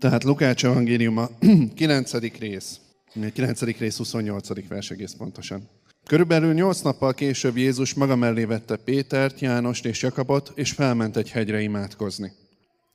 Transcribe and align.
Tehát 0.00 0.24
Lukács 0.24 0.64
evangéliuma 0.64 1.28
9. 1.74 2.12
rész, 2.38 2.80
9. 3.32 3.60
rész 3.60 3.96
28. 3.96 4.68
vers 4.68 4.90
egész 4.90 5.12
pontosan. 5.18 5.68
Körülbelül 6.06 6.52
nyolc 6.52 6.80
nappal 6.80 7.14
később 7.14 7.56
Jézus 7.56 7.94
maga 7.94 8.16
mellé 8.16 8.44
vette 8.44 8.76
Pétert, 8.76 9.40
Jánost 9.40 9.84
és 9.84 10.02
Jakabot, 10.02 10.52
és 10.54 10.72
felment 10.72 11.16
egy 11.16 11.30
hegyre 11.30 11.60
imádkozni. 11.60 12.32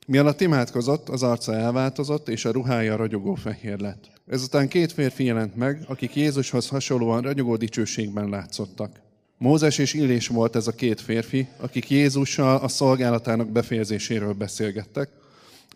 Mi 0.06 0.18
alatt 0.18 0.40
imádkozott, 0.40 1.08
az 1.08 1.22
arca 1.22 1.54
elváltozott, 1.54 2.28
és 2.28 2.44
a 2.44 2.52
ruhája 2.52 2.96
ragyogó 2.96 3.34
fehér 3.34 3.78
lett. 3.78 4.10
Ezután 4.26 4.68
két 4.68 4.92
férfi 4.92 5.24
jelent 5.24 5.56
meg, 5.56 5.84
akik 5.88 6.14
Jézushoz 6.14 6.68
hasonlóan 6.68 7.22
ragyogó 7.22 7.56
dicsőségben 7.56 8.28
látszottak. 8.28 9.00
Mózes 9.38 9.78
és 9.78 9.94
Illés 9.94 10.28
volt 10.28 10.56
ez 10.56 10.66
a 10.66 10.72
két 10.72 11.00
férfi, 11.00 11.48
akik 11.60 11.90
Jézussal 11.90 12.56
a 12.56 12.68
szolgálatának 12.68 13.48
befejezéséről 13.48 14.32
beszélgettek, 14.32 15.08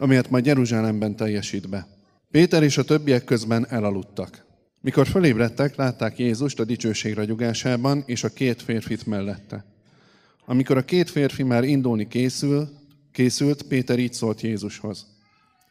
amelyet 0.00 0.30
majd 0.30 0.46
Jeruzsálemben 0.46 1.16
teljesít 1.16 1.68
be. 1.68 1.86
Péter 2.30 2.62
és 2.62 2.78
a 2.78 2.84
többiek 2.84 3.24
közben 3.24 3.66
elaludtak. 3.68 4.44
Mikor 4.80 5.06
fölébredtek, 5.06 5.76
látták 5.76 6.18
Jézust 6.18 6.60
a 6.60 6.64
dicsőség 6.64 7.14
ragyogásában, 7.14 8.02
és 8.06 8.24
a 8.24 8.28
két 8.28 8.62
férfit 8.62 9.06
mellette. 9.06 9.64
Amikor 10.46 10.76
a 10.76 10.84
két 10.84 11.10
férfi 11.10 11.42
már 11.42 11.64
indulni 11.64 12.08
készül, 12.08 12.68
készült, 13.12 13.62
Péter 13.62 13.98
így 13.98 14.12
szólt 14.12 14.40
Jézushoz. 14.40 15.06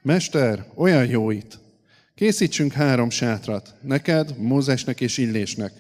Mester, 0.02 0.66
olyan 0.76 1.06
jó 1.06 1.32
itt. 1.32 1.60
Készítsünk 2.16 2.72
három 2.72 3.10
sátrat, 3.10 3.76
neked, 3.82 4.38
Mózesnek 4.38 5.02
és 5.02 5.18
Illésnek. 5.18 5.72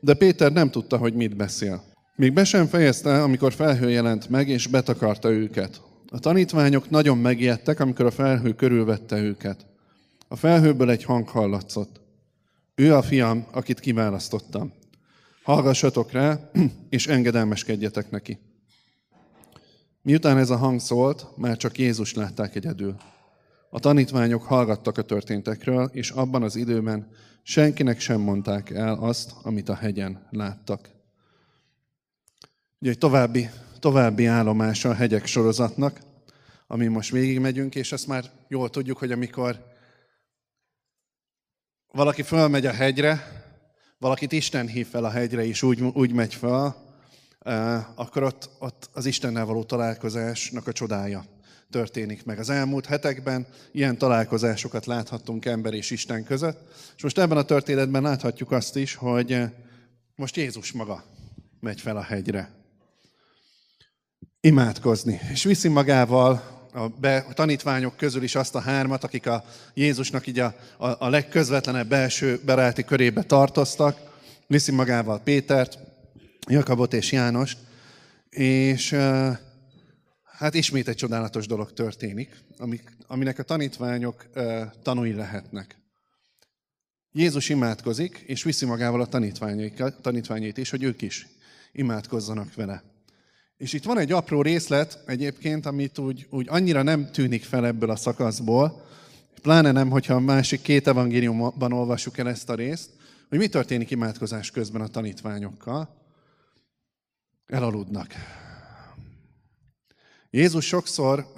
De 0.00 0.14
Péter 0.14 0.52
nem 0.52 0.70
tudta, 0.70 0.96
hogy 0.96 1.14
mit 1.14 1.36
beszél. 1.36 1.84
Még 2.16 2.32
be 2.32 2.44
sem 2.44 2.66
fejezte, 2.66 3.22
amikor 3.22 3.52
felhő 3.52 3.90
jelent 3.90 4.28
meg, 4.28 4.48
és 4.48 4.66
betakarta 4.66 5.30
őket. 5.30 5.80
A 6.16 6.18
tanítványok 6.18 6.90
nagyon 6.90 7.18
megijedtek, 7.18 7.80
amikor 7.80 8.06
a 8.06 8.10
felhő 8.10 8.54
körülvette 8.54 9.18
őket. 9.18 9.66
A 10.28 10.36
felhőből 10.36 10.90
egy 10.90 11.04
hang 11.04 11.28
hallatszott. 11.28 12.00
Ő 12.74 12.94
a 12.94 13.02
fiam, 13.02 13.46
akit 13.50 13.80
kiválasztottam. 13.80 14.72
Hallgassatok 15.42 16.12
rá, 16.12 16.50
és 16.88 17.06
engedelmeskedjetek 17.06 18.10
neki. 18.10 18.38
Miután 20.02 20.38
ez 20.38 20.50
a 20.50 20.56
hang 20.56 20.80
szólt, 20.80 21.26
már 21.36 21.56
csak 21.56 21.78
Jézus 21.78 22.14
látták 22.14 22.54
egyedül. 22.54 22.96
A 23.70 23.80
tanítványok 23.80 24.42
hallgattak 24.42 24.98
a 24.98 25.02
történtekről, 25.02 25.90
és 25.92 26.10
abban 26.10 26.42
az 26.42 26.56
időben 26.56 27.08
senkinek 27.42 28.00
sem 28.00 28.20
mondták 28.20 28.70
el 28.70 28.94
azt, 28.94 29.32
amit 29.42 29.68
a 29.68 29.74
hegyen 29.74 30.26
láttak. 30.30 30.90
Ugye 32.80 32.90
egy 32.90 32.98
további, 32.98 33.48
további 33.78 34.26
állomása 34.26 34.88
a 34.88 34.94
hegyek 34.94 35.26
sorozatnak, 35.26 36.00
ami 36.66 36.86
most 36.86 37.10
végigmegyünk, 37.10 37.74
és 37.74 37.92
ezt 37.92 38.06
már 38.06 38.24
jól 38.48 38.70
tudjuk, 38.70 38.98
hogy 38.98 39.12
amikor 39.12 39.74
valaki 41.92 42.22
fölmegy 42.22 42.66
a 42.66 42.72
hegyre, 42.72 43.44
valakit 43.98 44.32
Isten 44.32 44.66
hív 44.66 44.86
fel 44.86 45.04
a 45.04 45.10
hegyre, 45.10 45.46
és 45.46 45.62
úgy, 45.62 45.80
úgy 45.80 46.12
megy 46.12 46.34
fel, 46.34 46.84
akkor 47.94 48.22
ott, 48.22 48.50
ott 48.58 48.90
az 48.92 49.06
Istennel 49.06 49.44
való 49.44 49.64
találkozásnak 49.64 50.66
a 50.66 50.72
csodája 50.72 51.24
történik 51.70 52.24
meg. 52.24 52.38
Az 52.38 52.50
elmúlt 52.50 52.86
hetekben 52.86 53.46
ilyen 53.72 53.98
találkozásokat 53.98 54.86
láthattunk 54.86 55.44
ember 55.44 55.74
és 55.74 55.90
Isten 55.90 56.24
között, 56.24 56.72
és 56.96 57.02
most 57.02 57.18
ebben 57.18 57.36
a 57.36 57.42
történetben 57.42 58.02
láthatjuk 58.02 58.50
azt 58.50 58.76
is, 58.76 58.94
hogy 58.94 59.42
most 60.14 60.36
Jézus 60.36 60.72
maga 60.72 61.04
megy 61.60 61.80
fel 61.80 61.96
a 61.96 62.02
hegyre. 62.02 62.65
Imádkozni. 64.46 65.20
És 65.32 65.44
viszi 65.44 65.68
magával 65.68 66.42
a, 66.72 67.32
tanítványok 67.34 67.96
közül 67.96 68.22
is 68.22 68.34
azt 68.34 68.54
a 68.54 68.60
hármat, 68.60 69.04
akik 69.04 69.26
a 69.26 69.44
Jézusnak 69.74 70.26
így 70.26 70.38
a, 70.38 70.54
a, 70.78 70.86
a 71.04 71.08
legközvetlenebb 71.08 71.88
belső 71.88 72.40
baráti 72.44 72.84
körébe 72.84 73.22
tartoztak. 73.22 74.00
Viszi 74.46 74.72
magával 74.72 75.20
Pétert, 75.20 75.78
Jakabot 76.48 76.92
és 76.92 77.12
Jánost, 77.12 77.58
és 78.30 78.96
hát 80.38 80.54
ismét 80.54 80.88
egy 80.88 80.96
csodálatos 80.96 81.46
dolog 81.46 81.72
történik, 81.72 82.36
aminek 83.06 83.38
a 83.38 83.42
tanítványok 83.42 84.26
tanúi 84.82 85.12
lehetnek. 85.12 85.78
Jézus 87.12 87.48
imádkozik, 87.48 88.24
és 88.26 88.42
viszi 88.42 88.66
magával 88.66 89.00
a 89.00 89.30
tanítványait 90.00 90.58
is, 90.58 90.70
hogy 90.70 90.82
ők 90.82 91.02
is 91.02 91.26
imádkozzanak 91.72 92.54
vele. 92.54 92.94
És 93.56 93.72
itt 93.72 93.84
van 93.84 93.98
egy 93.98 94.12
apró 94.12 94.42
részlet 94.42 95.02
egyébként, 95.06 95.66
amit 95.66 95.98
úgy, 95.98 96.26
úgy 96.30 96.46
annyira 96.48 96.82
nem 96.82 97.10
tűnik 97.10 97.44
fel 97.44 97.66
ebből 97.66 97.90
a 97.90 97.96
szakaszból, 97.96 98.84
pláne 99.42 99.72
nem, 99.72 99.90
hogyha 99.90 100.14
a 100.14 100.20
másik 100.20 100.60
két 100.60 100.86
evangéliumban 100.86 101.72
olvassuk 101.72 102.18
el 102.18 102.28
ezt 102.28 102.48
a 102.50 102.54
részt, 102.54 102.90
hogy 103.28 103.38
mi 103.38 103.48
történik 103.48 103.90
imádkozás 103.90 104.50
közben 104.50 104.80
a 104.80 104.88
tanítványokkal. 104.88 105.88
Elaludnak. 107.46 108.14
Jézus 110.30 110.66
sokszor, 110.66 111.32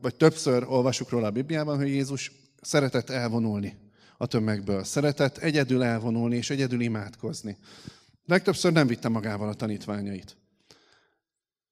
vagy 0.00 0.14
többször 0.14 0.64
olvasjuk 0.68 1.08
róla 1.08 1.26
a 1.26 1.30
Bibliában, 1.30 1.76
hogy 1.76 1.88
Jézus 1.88 2.32
szeretett 2.60 3.10
elvonulni 3.10 3.76
a 4.16 4.26
tömegből. 4.26 4.84
Szeretett 4.84 5.38
egyedül 5.38 5.82
elvonulni 5.82 6.36
és 6.36 6.50
egyedül 6.50 6.80
imádkozni. 6.80 7.56
Legtöbbször 8.26 8.72
nem 8.72 8.86
vitte 8.86 9.08
magával 9.08 9.48
a 9.48 9.54
tanítványait. 9.54 10.36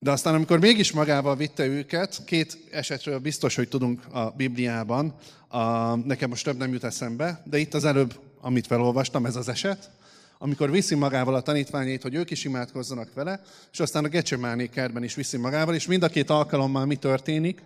De 0.03 0.11
aztán, 0.11 0.35
amikor 0.35 0.59
mégis 0.59 0.93
magával 0.93 1.37
vitte 1.37 1.67
őket, 1.67 2.25
két 2.25 2.59
esetről 2.71 3.19
biztos, 3.19 3.55
hogy 3.55 3.69
tudunk 3.69 4.15
a 4.15 4.31
Bibliában, 4.31 5.15
a, 5.49 5.95
nekem 5.97 6.29
most 6.29 6.45
több 6.45 6.57
nem 6.57 6.73
jut 6.73 6.85
eszembe, 6.85 7.43
de 7.45 7.59
itt 7.59 7.75
az 7.75 7.85
előbb, 7.85 8.19
amit 8.41 8.67
felolvastam, 8.67 9.27
ez 9.27 9.37
az 9.37 9.49
eset, 9.49 9.91
amikor 10.39 10.71
viszi 10.71 10.95
magával 10.95 11.35
a 11.35 11.41
tanítványait, 11.41 12.03
hogy 12.03 12.15
ők 12.15 12.31
is 12.31 12.45
imádkozzanak 12.45 13.15
vele, 13.15 13.43
és 13.73 13.81
aztán 13.81 14.05
a 14.05 14.09
Gecsemáné 14.09 14.67
kertben 14.67 15.03
is 15.03 15.15
viszi 15.15 15.37
magával, 15.37 15.75
és 15.75 15.87
mind 15.87 16.03
a 16.03 16.09
két 16.09 16.31
alkalommal 16.31 16.87
mi 16.87 16.97
történik? 16.97 17.63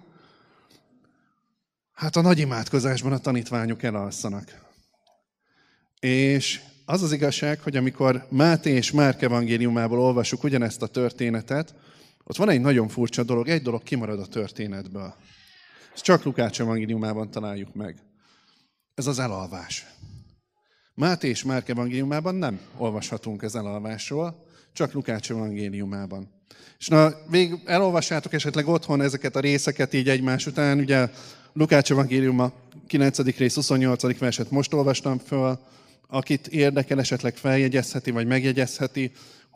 Hát 1.92 2.16
a 2.16 2.20
nagy 2.20 2.38
imádkozásban 2.38 3.12
a 3.12 3.18
tanítványok 3.18 3.82
elalszanak. 3.82 4.60
És 6.00 6.60
az 6.84 7.02
az 7.02 7.12
igazság, 7.12 7.60
hogy 7.60 7.76
amikor 7.76 8.26
Máté 8.28 8.70
és 8.70 8.90
Márk 8.90 9.22
evangéliumából 9.22 10.00
olvasjuk 10.00 10.44
ugyanezt 10.44 10.82
a 10.82 10.86
történetet, 10.86 11.74
ott 12.28 12.36
van 12.36 12.48
egy 12.48 12.60
nagyon 12.60 12.88
furcsa 12.88 13.22
dolog, 13.22 13.48
egy 13.48 13.62
dolog 13.62 13.82
kimarad 13.82 14.20
a 14.20 14.26
történetből. 14.26 15.14
Ezt 15.94 16.04
csak 16.04 16.22
Lukács 16.22 16.60
evangéliumában 16.60 17.30
találjuk 17.30 17.74
meg. 17.74 17.96
Ez 18.94 19.06
az 19.06 19.18
elalvás. 19.18 19.86
Máté 20.94 21.28
és 21.28 21.44
Márk 21.44 21.68
evangéliumában 21.68 22.34
nem 22.34 22.60
olvashatunk 22.76 23.42
ez 23.42 23.54
elalvásról, 23.54 24.44
csak 24.72 24.92
Lukács 24.92 25.30
evangéliumában. 25.30 26.30
És 26.78 26.88
na, 26.88 27.12
vég, 27.30 27.62
elolvassátok 27.64 28.32
esetleg 28.32 28.66
otthon 28.66 29.00
ezeket 29.00 29.36
a 29.36 29.40
részeket 29.40 29.94
így 29.94 30.08
egymás 30.08 30.46
után, 30.46 30.78
ugye 30.78 31.10
Lukács 31.52 31.90
evangéliuma 31.90 32.52
9. 32.86 33.36
rész 33.36 33.54
28. 33.54 34.18
verset 34.18 34.50
most 34.50 34.72
olvastam 34.74 35.18
föl, 35.18 35.58
akit 36.08 36.46
érdekel, 36.46 36.98
esetleg 36.98 37.36
feljegyezheti, 37.36 38.10
vagy 38.10 38.26
megjegyezheti, 38.26 39.12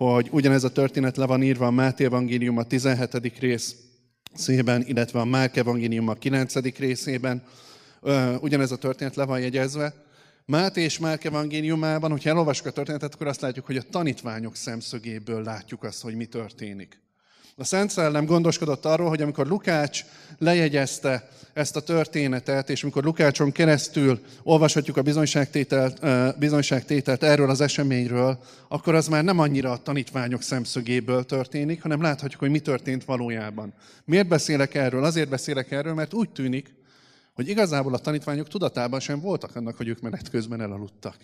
hogy 0.06 0.28
ugyanez 0.30 0.64
a 0.64 0.72
történet 0.72 1.16
le 1.16 1.26
van 1.26 1.42
írva 1.42 1.66
a 1.66 1.70
Máté 1.70 2.04
evangélium 2.04 2.56
a 2.56 2.62
17. 2.62 3.38
részében, 3.38 4.82
illetve 4.86 5.20
a 5.20 5.24
Márk 5.24 5.56
evangélium 5.56 6.08
a 6.08 6.14
9. 6.14 6.78
részében. 6.78 7.42
Ugyanez 8.40 8.70
a 8.70 8.76
történet 8.76 9.16
le 9.16 9.24
van 9.24 9.40
jegyezve. 9.40 9.94
Máté 10.44 10.82
és 10.82 10.98
Márk 10.98 11.24
evangéliumában, 11.24 12.10
hogyha 12.10 12.30
elolvasjuk 12.30 12.66
a 12.66 12.70
történetet, 12.70 13.14
akkor 13.14 13.26
azt 13.26 13.40
látjuk, 13.40 13.66
hogy 13.66 13.76
a 13.76 13.82
tanítványok 13.82 14.56
szemszögéből 14.56 15.42
látjuk 15.42 15.82
azt, 15.82 16.02
hogy 16.02 16.14
mi 16.14 16.26
történik. 16.26 17.00
A 17.60 17.64
Szent 17.64 17.90
Szellem 17.90 18.24
gondoskodott 18.24 18.84
arról, 18.84 19.08
hogy 19.08 19.22
amikor 19.22 19.46
Lukács 19.46 20.04
lejegyezte 20.38 21.28
ezt 21.52 21.76
a 21.76 21.80
történetet, 21.80 22.70
és 22.70 22.82
amikor 22.82 23.04
Lukácson 23.04 23.52
keresztül 23.52 24.20
olvashatjuk 24.42 24.96
a 24.96 25.02
bizonyságtételt, 25.02 26.00
bizonyságtételt 26.38 27.22
erről 27.22 27.50
az 27.50 27.60
eseményről, 27.60 28.38
akkor 28.68 28.94
az 28.94 29.08
már 29.08 29.24
nem 29.24 29.38
annyira 29.38 29.72
a 29.72 29.82
tanítványok 29.82 30.42
szemszögéből 30.42 31.24
történik, 31.24 31.82
hanem 31.82 32.02
láthatjuk, 32.02 32.40
hogy 32.40 32.50
mi 32.50 32.58
történt 32.58 33.04
valójában. 33.04 33.74
Miért 34.04 34.28
beszélek 34.28 34.74
erről? 34.74 35.04
Azért 35.04 35.28
beszélek 35.28 35.70
erről, 35.70 35.94
mert 35.94 36.14
úgy 36.14 36.30
tűnik, 36.30 36.74
hogy 37.34 37.48
igazából 37.48 37.94
a 37.94 37.98
tanítványok 37.98 38.48
tudatában 38.48 39.00
sem 39.00 39.20
voltak 39.20 39.56
annak, 39.56 39.76
hogy 39.76 39.88
ők 39.88 40.00
menet 40.00 40.30
közben 40.30 40.60
elaludtak. 40.60 41.16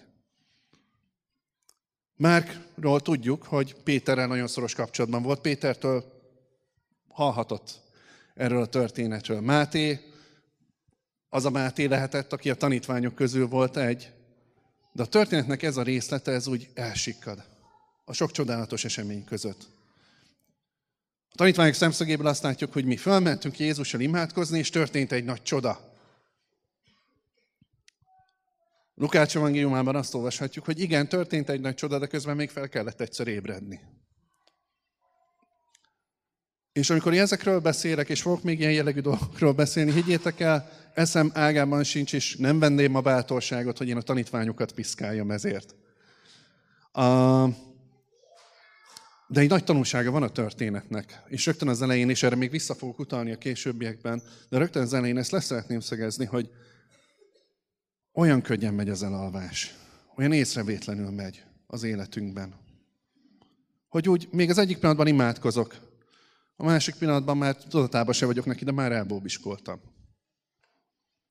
Márkról 2.16 3.00
tudjuk, 3.00 3.42
hogy 3.42 3.74
Péterrel 3.84 4.26
nagyon 4.26 4.46
szoros 4.46 4.74
kapcsolatban 4.74 5.22
volt. 5.22 5.40
Pétertől 5.40 6.14
hallhatott 7.16 7.80
erről 8.34 8.62
a 8.62 8.66
történetről. 8.66 9.40
Máté, 9.40 10.00
az 11.28 11.44
a 11.44 11.50
Máté 11.50 11.84
lehetett, 11.84 12.32
aki 12.32 12.50
a 12.50 12.54
tanítványok 12.54 13.14
közül 13.14 13.48
volt 13.48 13.76
egy, 13.76 14.12
de 14.92 15.02
a 15.02 15.06
történetnek 15.06 15.62
ez 15.62 15.76
a 15.76 15.82
részlete, 15.82 16.32
ez 16.32 16.46
úgy 16.46 16.68
elsikkad 16.74 17.44
a 18.04 18.12
sok 18.12 18.30
csodálatos 18.30 18.84
esemény 18.84 19.24
között. 19.24 19.68
A 21.30 21.34
tanítványok 21.36 21.74
szemszögéből 21.74 22.26
azt 22.26 22.42
látjuk, 22.42 22.72
hogy 22.72 22.84
mi 22.84 22.96
fölmentünk 22.96 23.58
Jézussal 23.58 24.00
imádkozni, 24.00 24.58
és 24.58 24.70
történt 24.70 25.12
egy 25.12 25.24
nagy 25.24 25.42
csoda. 25.42 25.94
Lukács 28.94 29.36
evangéliumában 29.36 29.96
azt 29.96 30.14
olvashatjuk, 30.14 30.64
hogy 30.64 30.80
igen, 30.80 31.08
történt 31.08 31.48
egy 31.48 31.60
nagy 31.60 31.74
csoda, 31.74 31.98
de 31.98 32.06
közben 32.06 32.36
még 32.36 32.50
fel 32.50 32.68
kellett 32.68 33.00
egyszer 33.00 33.28
ébredni. 33.28 33.80
És 36.76 36.90
amikor 36.90 37.14
ezekről 37.14 37.60
beszélek, 37.60 38.08
és 38.08 38.22
fogok 38.22 38.42
még 38.42 38.58
ilyen 38.58 38.72
jellegű 38.72 39.00
dolgokról 39.00 39.52
beszélni, 39.52 39.92
higgyétek 39.92 40.40
el, 40.40 40.70
eszem 40.94 41.30
ágában 41.34 41.84
sincs, 41.84 42.12
és 42.12 42.36
nem 42.36 42.58
venném 42.58 42.94
a 42.94 43.00
bátorságot, 43.00 43.78
hogy 43.78 43.88
én 43.88 43.96
a 43.96 44.00
tanítványokat 44.00 44.72
piszkáljam 44.72 45.30
ezért. 45.30 45.74
A... 46.92 47.02
De 49.28 49.40
egy 49.40 49.48
nagy 49.48 49.64
tanulsága 49.64 50.10
van 50.10 50.22
a 50.22 50.28
történetnek, 50.28 51.22
és 51.28 51.46
rögtön 51.46 51.68
az 51.68 51.82
elején, 51.82 52.10
és 52.10 52.22
erre 52.22 52.36
még 52.36 52.50
vissza 52.50 52.74
fogok 52.74 52.98
utalni 52.98 53.32
a 53.32 53.38
későbbiekben, 53.38 54.22
de 54.48 54.58
rögtön 54.58 54.82
az 54.82 54.94
elején 54.94 55.18
ezt 55.18 55.30
lesz 55.30 55.44
szeretném 55.44 55.80
szegezni, 55.80 56.24
hogy 56.24 56.50
olyan 58.12 58.42
könnyen 58.42 58.74
megy 58.74 58.88
az 58.88 59.02
elalvás, 59.02 59.74
olyan 60.16 60.32
észrevétlenül 60.32 61.10
megy 61.10 61.42
az 61.66 61.82
életünkben. 61.82 62.54
Hogy 63.88 64.08
úgy 64.08 64.28
még 64.30 64.50
az 64.50 64.58
egyik 64.58 64.78
pillanatban 64.78 65.06
imádkozok, 65.06 65.85
a 66.56 66.64
másik 66.64 66.94
pillanatban 66.94 67.36
már 67.36 67.56
tudatában 67.56 68.14
se 68.14 68.26
vagyok 68.26 68.44
neki, 68.44 68.64
de 68.64 68.72
már 68.72 68.92
elbóbiskoltam. 68.92 69.80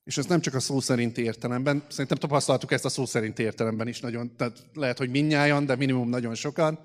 És 0.04 0.18
ez 0.18 0.26
nem 0.26 0.42
csak 0.42 0.54
a 0.54 0.60
szó 0.60 0.80
szerinti 0.80 1.22
értelemben, 1.22 1.84
szerintem 1.90 2.18
tapasztaltuk 2.18 2.72
ezt 2.72 2.86
a 2.86 2.90
szó 2.90 3.06
szerinti 3.06 3.44
értelemben 3.44 3.88
is 3.88 4.00
nagyon, 4.00 4.36
tehát 4.36 4.66
lehet, 4.74 4.98
hogy 4.98 5.10
minnyáján, 5.10 5.66
de 5.66 5.76
minimum 5.76 6.10
nagyon 6.10 6.36
sokan, 6.36 6.80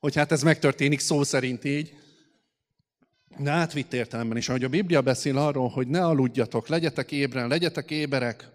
hogy 0.00 0.14
hát 0.14 0.32
ez 0.32 0.42
megtörténik 0.42 1.00
szó 1.00 1.22
szerint 1.22 1.64
így, 1.64 1.96
de 3.38 3.50
átvitt 3.50 3.92
értelemben 3.92 4.36
is, 4.36 4.48
ahogy 4.48 4.64
a 4.64 4.68
Biblia 4.68 5.02
beszél 5.02 5.38
arról, 5.38 5.68
hogy 5.68 5.88
ne 5.88 6.04
aludjatok, 6.04 6.68
legyetek 6.68 7.12
ébren, 7.12 7.48
legyetek 7.48 7.90
éberek, 7.90 8.50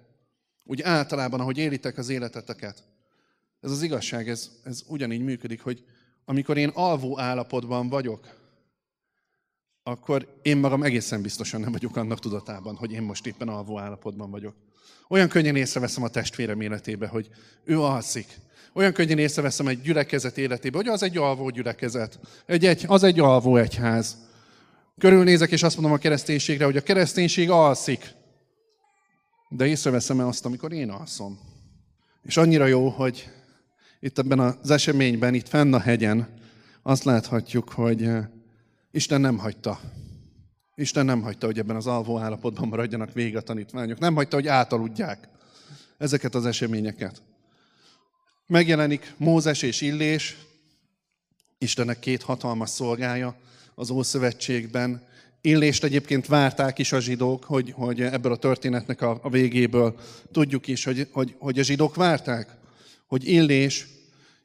úgy 0.63 0.81
általában, 0.81 1.39
ahogy 1.39 1.57
élitek 1.57 1.97
az 1.97 2.09
életeteket. 2.09 2.83
Ez 3.61 3.71
az 3.71 3.81
igazság, 3.81 4.29
ez, 4.29 4.51
ez 4.63 4.83
ugyanígy 4.87 5.23
működik, 5.23 5.61
hogy 5.61 5.83
amikor 6.25 6.57
én 6.57 6.69
alvó 6.69 7.19
állapotban 7.19 7.89
vagyok, 7.89 8.42
akkor 9.83 10.39
én 10.41 10.57
magam 10.57 10.83
egészen 10.83 11.21
biztosan 11.21 11.59
nem 11.61 11.71
vagyok 11.71 11.95
annak 11.95 12.19
tudatában, 12.19 12.75
hogy 12.75 12.91
én 12.91 13.01
most 13.01 13.25
éppen 13.25 13.47
alvó 13.47 13.79
állapotban 13.79 14.31
vagyok. 14.31 14.55
Olyan 15.09 15.29
könnyen 15.29 15.55
észreveszem 15.55 16.03
a 16.03 16.07
testvérem 16.07 16.61
életébe, 16.61 17.07
hogy 17.07 17.29
ő 17.63 17.79
alszik. 17.79 18.27
Olyan 18.73 18.93
könnyen 18.93 19.17
észreveszem 19.17 19.67
egy 19.67 19.81
gyülekezet 19.81 20.37
életébe, 20.37 20.77
hogy 20.77 20.87
az 20.87 21.03
egy 21.03 21.17
alvó 21.17 21.49
gyülekezet. 21.49 22.19
Egy, 22.45 22.65
egy, 22.65 22.83
az 22.87 23.03
egy 23.03 23.19
alvó 23.19 23.57
egyház. 23.57 24.17
Körülnézek, 24.97 25.51
és 25.51 25.63
azt 25.63 25.75
mondom 25.75 25.93
a 25.93 25.97
kereszténységre, 25.97 26.65
hogy 26.65 26.77
a 26.77 26.83
kereszténység 26.83 27.49
alszik. 27.49 28.11
De 29.49 29.65
észreveszem-e 29.65 30.27
azt, 30.27 30.45
amikor 30.45 30.71
én 30.71 30.89
alszom? 30.89 31.39
És 32.23 32.37
annyira 32.37 32.65
jó, 32.65 32.89
hogy 32.89 33.29
itt 33.99 34.19
ebben 34.19 34.39
az 34.39 34.71
eseményben, 34.71 35.33
itt 35.33 35.47
fenn 35.47 35.73
a 35.73 35.79
hegyen, 35.79 36.27
azt 36.83 37.03
láthatjuk, 37.03 37.69
hogy 37.69 38.09
Isten 38.95 39.21
nem 39.21 39.37
hagyta. 39.37 39.79
Isten 40.75 41.05
nem 41.05 41.21
hagyta, 41.21 41.45
hogy 41.45 41.59
ebben 41.59 41.75
az 41.75 41.87
alvó 41.87 42.19
állapotban 42.19 42.67
maradjanak 42.67 43.13
végig 43.13 43.35
a 43.35 43.41
tanítványok. 43.41 43.99
Nem 43.99 44.15
hagyta, 44.15 44.35
hogy 44.35 44.47
átaludják 44.47 45.27
ezeket 45.97 46.35
az 46.35 46.45
eseményeket. 46.45 47.21
Megjelenik 48.47 49.13
Mózes 49.17 49.61
és 49.61 49.81
Illés, 49.81 50.37
Istennek 51.57 51.99
két 51.99 52.21
hatalmas 52.21 52.69
szolgája 52.69 53.35
az 53.75 53.89
Ószövetségben. 53.89 55.07
Illést 55.41 55.83
egyébként 55.83 56.27
várták 56.27 56.79
is 56.79 56.91
a 56.91 56.99
zsidók, 56.99 57.43
hogy, 57.43 57.71
hogy 57.71 58.01
ebből 58.01 58.31
a 58.31 58.37
történetnek 58.37 59.01
a, 59.01 59.19
a 59.21 59.29
végéből 59.29 59.99
tudjuk 60.31 60.67
is, 60.67 60.83
hogy, 60.83 61.07
hogy, 61.11 61.35
hogy 61.39 61.59
a 61.59 61.63
zsidók 61.63 61.95
várták, 61.95 62.55
hogy 63.07 63.27
Illés 63.27 63.87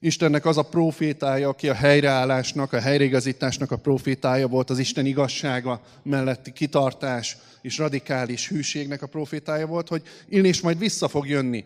Istennek 0.00 0.46
az 0.46 0.56
a 0.56 0.62
profétája, 0.62 1.48
aki 1.48 1.68
a 1.68 1.74
helyreállásnak, 1.74 2.72
a 2.72 2.80
helyreigazításnak 2.80 3.70
a 3.70 3.76
profétája 3.76 4.48
volt, 4.48 4.70
az 4.70 4.78
Isten 4.78 5.06
igazsága 5.06 5.82
melletti 6.02 6.52
kitartás 6.52 7.36
és 7.62 7.78
radikális 7.78 8.48
hűségnek 8.48 9.02
a 9.02 9.06
profétája 9.06 9.66
volt, 9.66 9.88
hogy 9.88 10.02
Illés 10.28 10.60
majd 10.60 10.78
vissza 10.78 11.08
fog 11.08 11.28
jönni 11.28 11.64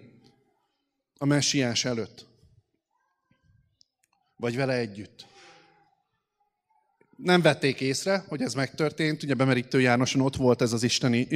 a 1.19 1.25
messiás 1.25 1.85
előtt. 1.85 2.27
Vagy 4.37 4.57
vele 4.57 4.75
együtt 4.75 5.31
nem 7.23 7.43
vették 7.43 7.81
észre, 7.81 8.25
hogy 8.29 8.43
ez 8.43 8.55
megtörtént. 8.55 9.23
Ugye 9.23 9.35
bemerítő 9.35 9.81
Jánoson 9.81 10.21
ott 10.21 10.37
volt 10.37 10.63
ez 10.63 10.73
az 10.73 10.83
isteni 10.83 11.29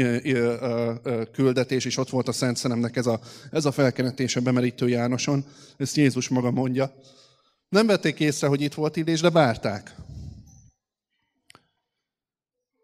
küldetés, 1.33 1.85
és 1.85 1.97
ott 1.97 2.11
volt 2.11 2.29
a 2.29 2.33
Szent 2.33 2.57
Szelemnek 2.57 2.97
ez 2.97 3.07
a, 3.07 3.21
ez 3.51 3.65
a 3.65 3.73
felkenetése 3.73 4.41
bemerítő 4.41 4.89
Jánoson. 4.89 5.45
Ezt 5.77 5.97
Jézus 5.97 6.29
maga 6.29 6.51
mondja. 6.51 6.95
Nem 7.69 7.87
vették 7.87 8.21
észre, 8.21 8.47
hogy 8.47 8.61
itt 8.61 8.75
volt 8.75 8.97
illés, 8.97 9.21
de 9.21 9.31
várták. 9.31 9.95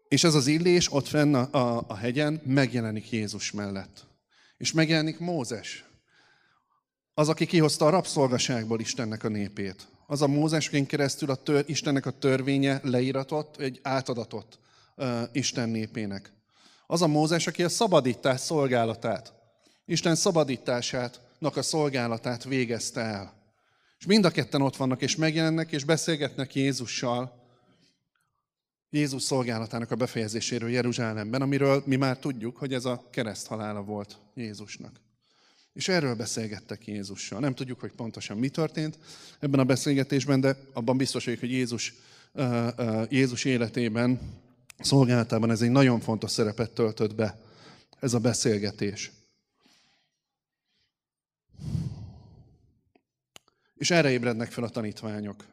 És 0.07 0.23
ez 0.23 0.33
az 0.33 0.47
illés 0.47 0.93
ott 0.93 1.07
fenn 1.07 1.33
a, 1.33 1.49
a, 1.51 1.85
a 1.87 1.95
hegyen 1.95 2.41
megjelenik 2.45 3.11
Jézus 3.11 3.51
mellett. 3.51 4.05
És 4.57 4.71
megjelenik 4.71 5.19
Mózes. 5.19 5.85
Az, 7.13 7.29
aki 7.29 7.45
kihozta 7.45 7.85
a 7.85 7.89
rabszolgaságból 7.89 8.79
Istennek 8.79 9.23
a 9.23 9.27
népét 9.27 9.87
az 10.13 10.21
a 10.21 10.27
Mózesként 10.27 10.87
keresztül 10.87 11.29
a 11.29 11.35
tör, 11.35 11.63
Istennek 11.67 12.05
a 12.05 12.11
törvénye 12.11 12.79
leíratott, 12.83 13.57
egy 13.57 13.79
átadatott 13.83 14.59
uh, 14.97 15.21
Isten 15.31 15.69
népének. 15.69 16.33
Az 16.87 17.01
a 17.01 17.07
Mózes, 17.07 17.47
aki 17.47 17.63
a 17.63 17.69
szabadítás 17.69 18.39
szolgálatát, 18.39 19.33
Isten 19.85 20.15
szabadításának 20.15 21.55
a 21.55 21.61
szolgálatát 21.61 22.43
végezte 22.43 23.01
el. 23.01 23.33
És 23.99 24.05
mind 24.05 24.25
a 24.25 24.29
ketten 24.29 24.61
ott 24.61 24.75
vannak, 24.75 25.01
és 25.01 25.15
megjelennek, 25.15 25.71
és 25.71 25.83
beszélgetnek 25.83 26.55
Jézussal, 26.55 27.41
Jézus 28.89 29.23
szolgálatának 29.23 29.91
a 29.91 29.95
befejezéséről 29.95 30.69
Jeruzsálemben, 30.69 31.41
amiről 31.41 31.83
mi 31.85 31.95
már 31.95 32.17
tudjuk, 32.17 32.57
hogy 32.57 32.73
ez 32.73 32.85
a 32.85 33.07
kereszthalála 33.11 33.83
volt 33.83 34.17
Jézusnak. 34.35 35.02
És 35.73 35.87
erről 35.87 36.15
beszélgettek 36.15 36.87
Jézussal. 36.87 37.39
Nem 37.39 37.55
tudjuk, 37.55 37.79
hogy 37.79 37.91
pontosan 37.91 38.37
mi 38.37 38.49
történt 38.49 38.97
ebben 39.39 39.59
a 39.59 39.63
beszélgetésben, 39.63 40.41
de 40.41 40.57
abban 40.73 40.97
biztos 40.97 41.25
vagyok, 41.25 41.39
hogy 41.39 41.51
Jézus, 41.51 41.93
Jézus 43.09 43.45
életében, 43.45 44.19
szolgálatában 44.79 45.51
ez 45.51 45.61
egy 45.61 45.71
nagyon 45.71 45.99
fontos 45.99 46.31
szerepet 46.31 46.71
töltött 46.71 47.15
be, 47.15 47.41
ez 47.99 48.13
a 48.13 48.19
beszélgetés. 48.19 49.11
És 53.75 53.91
erre 53.91 54.11
ébrednek 54.11 54.51
fel 54.51 54.63
a 54.63 54.69
tanítványok, 54.69 55.45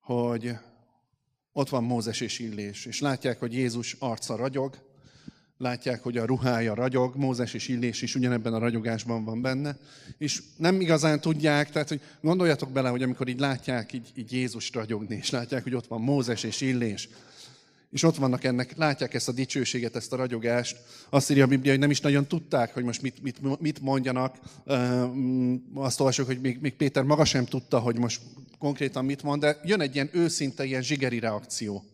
hogy 0.00 0.56
ott 1.52 1.68
van 1.68 1.84
Mózes 1.84 2.20
és 2.20 2.38
Illés, 2.38 2.86
és 2.86 3.00
látják, 3.00 3.38
hogy 3.38 3.52
Jézus 3.52 3.96
arca 3.98 4.36
ragyog, 4.36 4.93
látják, 5.58 6.02
hogy 6.02 6.16
a 6.16 6.24
ruhája 6.24 6.74
ragyog, 6.74 7.16
Mózes 7.16 7.54
és 7.54 7.68
Illés 7.68 8.02
is 8.02 8.14
ugyanebben 8.14 8.54
a 8.54 8.58
ragyogásban 8.58 9.24
van 9.24 9.42
benne, 9.42 9.76
és 10.18 10.42
nem 10.56 10.80
igazán 10.80 11.20
tudják, 11.20 11.70
tehát 11.70 11.88
hogy 11.88 12.00
gondoljatok 12.20 12.70
bele, 12.70 12.88
hogy 12.88 13.02
amikor 13.02 13.28
így 13.28 13.38
látják 13.38 13.92
így, 13.92 14.12
így 14.14 14.32
Jézus 14.32 14.72
ragyogni, 14.72 15.16
és 15.16 15.30
látják, 15.30 15.62
hogy 15.62 15.74
ott 15.74 15.86
van 15.86 16.00
Mózes 16.00 16.42
és 16.42 16.60
Illés, 16.60 17.08
és 17.90 18.02
ott 18.02 18.16
vannak 18.16 18.44
ennek, 18.44 18.76
látják 18.76 19.14
ezt 19.14 19.28
a 19.28 19.32
dicsőséget, 19.32 19.96
ezt 19.96 20.12
a 20.12 20.16
ragyogást. 20.16 20.76
Azt 21.10 21.30
írja 21.30 21.44
a 21.44 21.46
Biblia, 21.46 21.70
hogy 21.70 21.80
nem 21.80 21.90
is 21.90 22.00
nagyon 22.00 22.26
tudták, 22.26 22.74
hogy 22.74 22.84
most 22.84 23.02
mit, 23.02 23.22
mit, 23.22 23.60
mit 23.60 23.80
mondjanak. 23.80 24.38
Azt 25.74 26.00
olvasok, 26.00 26.26
hogy 26.26 26.40
még, 26.40 26.58
még 26.60 26.74
Péter 26.74 27.02
maga 27.02 27.24
sem 27.24 27.44
tudta, 27.44 27.78
hogy 27.78 27.98
most 27.98 28.20
konkrétan 28.58 29.04
mit 29.04 29.22
mond, 29.22 29.40
de 29.40 29.60
jön 29.64 29.80
egy 29.80 29.94
ilyen 29.94 30.10
őszinte, 30.12 30.64
ilyen 30.64 30.82
zsigeri 30.82 31.18
reakció 31.18 31.84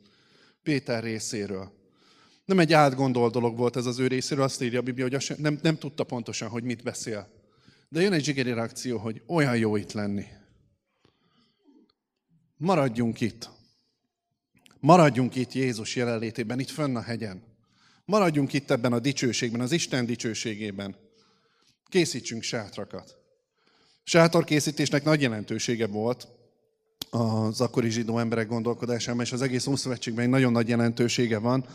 Péter 0.63 1.03
részéről. 1.03 1.80
Nem 2.51 2.59
egy 2.59 2.73
átgondolt 2.73 3.33
dolog 3.33 3.57
volt 3.57 3.77
ez 3.77 3.87
az 3.87 3.99
ő 3.99 4.07
részéről, 4.07 4.45
azt 4.45 4.63
írja 4.63 4.79
a 4.79 4.83
Biblia, 4.83 5.09
hogy 5.09 5.35
nem, 5.37 5.59
nem 5.63 5.79
tudta 5.79 6.05
pontosan, 6.05 6.49
hogy 6.49 6.63
mit 6.63 6.83
beszél. 6.83 7.29
De 7.89 8.01
jön 8.01 8.13
egy 8.13 8.25
zsigeri 8.25 8.53
reakció, 8.53 8.99
hogy 8.99 9.23
olyan 9.27 9.57
jó 9.57 9.77
itt 9.77 9.93
lenni. 9.93 10.25
Maradjunk 12.57 13.21
itt. 13.21 13.51
Maradjunk 14.81 15.35
itt 15.35 15.53
Jézus 15.53 15.97
jelenlétében, 15.97 16.59
itt 16.61 16.71
fönn 16.71 16.97
a 16.97 17.01
hegyen. 17.01 17.43
Maradjunk 18.05 18.53
itt 18.53 18.71
ebben 18.71 18.93
a 18.93 18.99
dicsőségben, 18.99 19.61
az 19.61 19.73
Isten 19.73 20.07
dicsőségében. 20.07 20.97
Készítsünk 21.89 22.43
sátrakat. 22.43 23.17
Sátorkészítésnek 24.03 25.05
nagy 25.05 25.21
jelentősége 25.21 25.87
volt 25.87 26.29
az 27.11 27.61
akkori 27.61 27.91
zsidó 27.91 28.19
emberek 28.19 28.49
gondolkodásában, 28.49 29.25
és 29.25 29.33
az 29.33 29.43
egész 29.43 29.67
Ószövetségben 29.67 30.25
egy 30.25 30.31
nagyon 30.31 30.53
nagy 30.53 30.69
jelentősége 30.69 31.39
van 31.39 31.67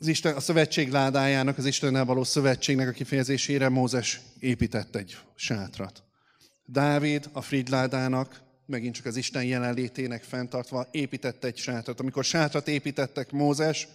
az 0.00 0.06
Isten, 0.06 0.36
a 0.36 0.40
szövetség 0.40 0.90
ládájának, 0.90 1.58
az 1.58 1.66
Istennel 1.66 2.04
való 2.04 2.24
szövetségnek 2.24 2.88
a 2.88 2.92
kifejezésére 2.92 3.68
Mózes 3.68 4.20
épített 4.38 4.96
egy 4.96 5.18
sátrat. 5.34 6.02
Dávid 6.64 7.28
a 7.32 7.40
Fridládának, 7.40 8.40
megint 8.66 8.94
csak 8.94 9.06
az 9.06 9.16
Isten 9.16 9.44
jelenlétének 9.44 10.22
fenntartva 10.22 10.88
építette 10.90 11.46
egy 11.46 11.56
sátrat. 11.56 12.00
Amikor 12.00 12.24
sátrat 12.24 12.68
építettek 12.68 13.30
Mózes, 13.30 13.88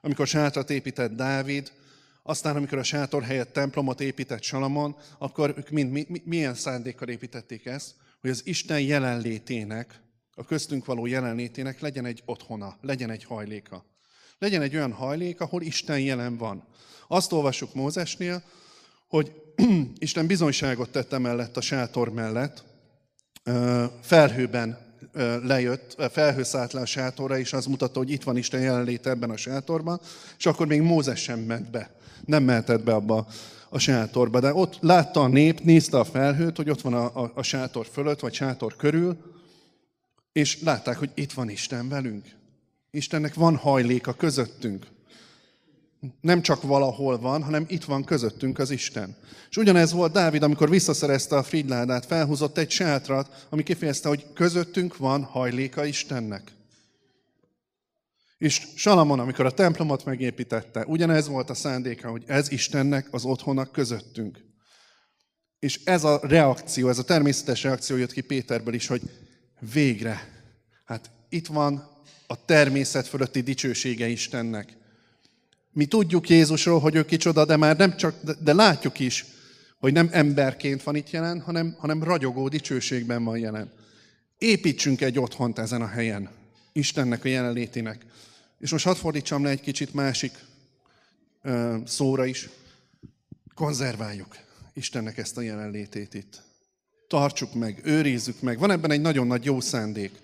amikor 0.00 0.26
sátrat 0.26 0.70
épített 0.70 1.12
Dávid, 1.12 1.72
Aztán, 2.24 2.56
amikor 2.56 2.78
a 2.78 2.82
sátor 2.82 3.22
helyett 3.22 3.52
templomot 3.52 4.00
épített 4.00 4.42
Salamon, 4.42 4.96
akkor 5.18 5.54
ők 5.56 5.70
mind, 5.70 5.90
mi, 5.90 6.06
mi, 6.08 6.22
milyen 6.24 6.54
szándékkal 6.54 7.08
építették 7.08 7.66
ezt? 7.66 7.94
Hogy 8.20 8.30
az 8.30 8.46
Isten 8.46 8.80
jelenlétének, 8.80 10.00
a 10.34 10.44
köztünk 10.44 10.84
való 10.84 11.06
jelenlétének 11.06 11.80
legyen 11.80 12.04
egy 12.04 12.22
otthona, 12.24 12.76
legyen 12.80 13.10
egy 13.10 13.24
hajléka. 13.24 13.91
Legyen 14.42 14.62
egy 14.62 14.76
olyan 14.76 14.92
hajlék, 14.92 15.40
ahol 15.40 15.62
Isten 15.62 16.00
jelen 16.00 16.36
van. 16.36 16.62
Azt 17.08 17.32
olvassuk 17.32 17.74
Mózesnél, 17.74 18.42
hogy 19.08 19.32
Isten 19.98 20.26
bizonyságot 20.26 20.90
tette 20.90 21.18
mellett 21.18 21.56
a 21.56 21.60
sátor 21.60 22.12
mellett, 22.12 22.64
felhőben 24.00 24.78
lejött, 25.42 25.96
felhő 26.12 26.42
szállt 26.42 26.72
le 26.72 26.80
a 26.80 26.86
sátorra, 26.86 27.38
és 27.38 27.52
az 27.52 27.66
mutatta, 27.66 27.98
hogy 27.98 28.10
itt 28.10 28.22
van 28.22 28.36
Isten 28.36 28.60
jelenléte 28.60 29.10
ebben 29.10 29.30
a 29.30 29.36
sátorban, 29.36 30.00
és 30.38 30.46
akkor 30.46 30.66
még 30.66 30.80
Mózes 30.80 31.20
sem 31.20 31.40
ment 31.40 31.70
be. 31.70 31.90
Nem 32.24 32.42
mehetett 32.42 32.84
be 32.84 32.94
abba 32.94 33.26
a 33.68 33.78
sátorba. 33.78 34.40
De 34.40 34.54
ott 34.54 34.78
látta 34.80 35.20
a 35.20 35.28
nép, 35.28 35.60
nézte 35.60 35.98
a 35.98 36.04
felhőt, 36.04 36.56
hogy 36.56 36.70
ott 36.70 36.80
van 36.80 36.94
a, 36.94 37.22
a, 37.22 37.32
a 37.34 37.42
sátor 37.42 37.86
fölött, 37.86 38.20
vagy 38.20 38.34
sátor 38.34 38.76
körül, 38.76 39.16
és 40.32 40.62
látták, 40.62 40.98
hogy 40.98 41.10
itt 41.14 41.32
van 41.32 41.48
Isten 41.48 41.88
velünk. 41.88 42.40
Istennek 42.94 43.34
van 43.34 43.56
hajléka 43.56 44.12
közöttünk. 44.12 44.86
Nem 46.20 46.42
csak 46.42 46.62
valahol 46.62 47.18
van, 47.18 47.42
hanem 47.42 47.64
itt 47.68 47.84
van 47.84 48.04
közöttünk 48.04 48.58
az 48.58 48.70
Isten. 48.70 49.16
És 49.50 49.56
ugyanez 49.56 49.92
volt 49.92 50.12
Dávid, 50.12 50.42
amikor 50.42 50.70
visszaszerezte 50.70 51.36
a 51.36 51.42
frigyládát, 51.42 52.06
felhúzott 52.06 52.58
egy 52.58 52.70
sátrat, 52.70 53.46
ami 53.50 53.62
kifejezte, 53.62 54.08
hogy 54.08 54.32
közöttünk 54.32 54.96
van 54.96 55.22
hajléka 55.22 55.84
Istennek. 55.84 56.52
És 58.38 58.66
Salamon, 58.74 59.20
amikor 59.20 59.46
a 59.46 59.50
templomot 59.50 60.04
megépítette, 60.04 60.84
ugyanez 60.86 61.28
volt 61.28 61.50
a 61.50 61.54
szándéka, 61.54 62.10
hogy 62.10 62.24
ez 62.26 62.50
Istennek 62.50 63.08
az 63.10 63.24
otthona 63.24 63.70
közöttünk. 63.70 64.44
És 65.58 65.80
ez 65.84 66.04
a 66.04 66.20
reakció, 66.22 66.88
ez 66.88 66.98
a 66.98 67.04
természetes 67.04 67.62
reakció 67.62 67.96
jött 67.96 68.12
ki 68.12 68.20
Péterből 68.20 68.74
is, 68.74 68.86
hogy 68.86 69.02
végre, 69.72 70.28
hát 70.84 71.10
itt 71.28 71.46
van 71.46 71.91
a 72.32 72.44
természet 72.44 73.06
fölötti 73.06 73.40
dicsősége 73.40 74.08
Istennek. 74.08 74.76
Mi 75.72 75.86
tudjuk 75.86 76.28
Jézusról, 76.28 76.80
hogy 76.80 76.94
ő 76.94 77.04
kicsoda, 77.04 77.44
de 77.44 77.56
már 77.56 77.76
nem 77.76 77.96
csak, 77.96 78.14
de, 78.22 78.34
de 78.40 78.52
látjuk 78.52 78.98
is, 78.98 79.24
hogy 79.78 79.92
nem 79.92 80.08
emberként 80.12 80.82
van 80.82 80.96
itt 80.96 81.10
jelen, 81.10 81.40
hanem, 81.40 81.76
hanem 81.78 82.02
ragyogó 82.02 82.48
dicsőségben 82.48 83.24
van 83.24 83.38
jelen. 83.38 83.72
Építsünk 84.38 85.00
egy 85.00 85.18
otthont 85.18 85.58
ezen 85.58 85.82
a 85.82 85.86
helyen, 85.86 86.30
Istennek 86.72 87.24
a 87.24 87.28
jelenlétének. 87.28 88.04
És 88.58 88.70
most 88.70 88.84
hadd 88.84 88.94
fordítsam 88.94 89.44
le 89.44 89.50
egy 89.50 89.60
kicsit 89.60 89.94
másik 89.94 90.32
ö, 91.42 91.76
szóra 91.84 92.24
is. 92.24 92.48
Konzerváljuk 93.54 94.36
Istennek 94.74 95.18
ezt 95.18 95.36
a 95.36 95.40
jelenlétét 95.40 96.14
itt. 96.14 96.42
Tartsuk 97.08 97.54
meg, 97.54 97.80
őrizzük 97.84 98.40
meg. 98.40 98.58
Van 98.58 98.70
ebben 98.70 98.90
egy 98.90 99.00
nagyon 99.00 99.26
nagy 99.26 99.44
jó 99.44 99.60
szándék 99.60 100.20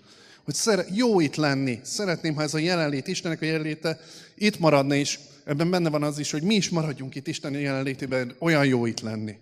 hogy 0.49 0.57
szere, 0.57 0.85
jó 0.91 1.19
itt 1.19 1.35
lenni. 1.35 1.79
Szeretném, 1.83 2.35
ha 2.35 2.41
ez 2.41 2.53
a 2.53 2.57
jelenlét, 2.57 3.07
Istennek 3.07 3.41
a 3.41 3.45
jelenléte 3.45 3.99
itt 4.35 4.59
maradna, 4.59 4.95
és 4.95 5.19
ebben 5.45 5.69
benne 5.69 5.89
van 5.89 6.03
az 6.03 6.19
is, 6.19 6.31
hogy 6.31 6.43
mi 6.43 6.55
is 6.55 6.69
maradjunk 6.69 7.15
itt 7.15 7.27
Isten 7.27 7.53
jelenlétében, 7.53 8.35
olyan 8.39 8.65
jó 8.65 8.85
itt 8.85 8.99
lenni. 8.99 9.37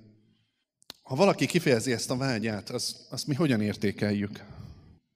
Ha 1.01 1.15
valaki 1.15 1.45
kifejezi 1.45 1.91
ezt 1.91 2.11
a 2.11 2.17
vágyát, 2.17 2.69
azt, 2.69 2.95
azt 3.09 3.27
mi 3.27 3.35
hogyan 3.35 3.61
értékeljük? 3.61 4.43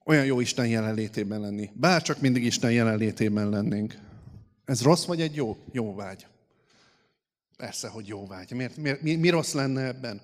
Olyan 0.05 0.25
jó 0.25 0.39
Isten 0.39 0.67
jelenlétében 0.67 1.41
lenni. 1.41 1.69
Bár 1.73 2.01
csak 2.01 2.21
mindig 2.21 2.43
Isten 2.43 2.71
jelenlétében 2.71 3.49
lennénk. 3.49 3.97
Ez 4.65 4.81
rossz 4.81 5.05
vagy 5.05 5.21
egy 5.21 5.35
jó, 5.35 5.57
jó 5.71 5.95
vágy? 5.95 6.27
Persze, 7.57 7.87
hogy 7.87 8.07
jó 8.07 8.27
vágy. 8.27 8.51
Miért, 8.51 8.77
miért, 8.77 9.01
mi, 9.01 9.15
mi 9.15 9.29
rossz 9.29 9.53
lenne 9.53 9.85
ebben? 9.85 10.21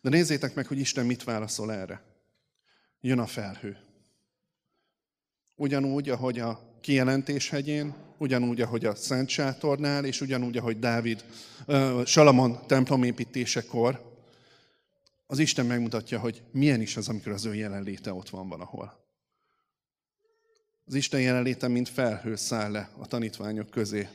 De 0.00 0.08
nézzétek 0.10 0.54
meg, 0.54 0.66
hogy 0.66 0.78
Isten 0.78 1.06
mit 1.06 1.24
válaszol 1.24 1.72
erre. 1.72 2.02
Jön 3.00 3.18
a 3.18 3.26
felhő. 3.26 3.87
Ugyanúgy, 5.60 6.08
ahogy 6.08 6.38
a 6.38 6.76
kijelentés 6.80 7.48
hegyén, 7.48 7.94
ugyanúgy, 8.18 8.60
ahogy 8.60 8.84
a 8.84 8.94
Szent 8.94 9.28
Sátornál, 9.28 10.04
és 10.04 10.20
ugyanúgy, 10.20 10.56
ahogy 10.56 10.78
Dávid, 10.78 11.24
Salamon 12.04 12.66
templomépítésekor, 12.66 14.16
az 15.26 15.38
Isten 15.38 15.66
megmutatja, 15.66 16.18
hogy 16.18 16.42
milyen 16.52 16.80
is 16.80 16.96
az, 16.96 17.08
amikor 17.08 17.32
az 17.32 17.44
ő 17.44 17.54
jelenléte 17.54 18.12
ott 18.12 18.28
van 18.28 18.48
valahol. 18.48 19.04
Az 20.84 20.94
Isten 20.94 21.20
jelenléte, 21.20 21.68
mint 21.68 21.88
felhő 21.88 22.36
száll 22.36 22.70
le 22.70 22.90
a 22.98 23.06
tanítványok 23.06 23.70
közé. 23.70 24.08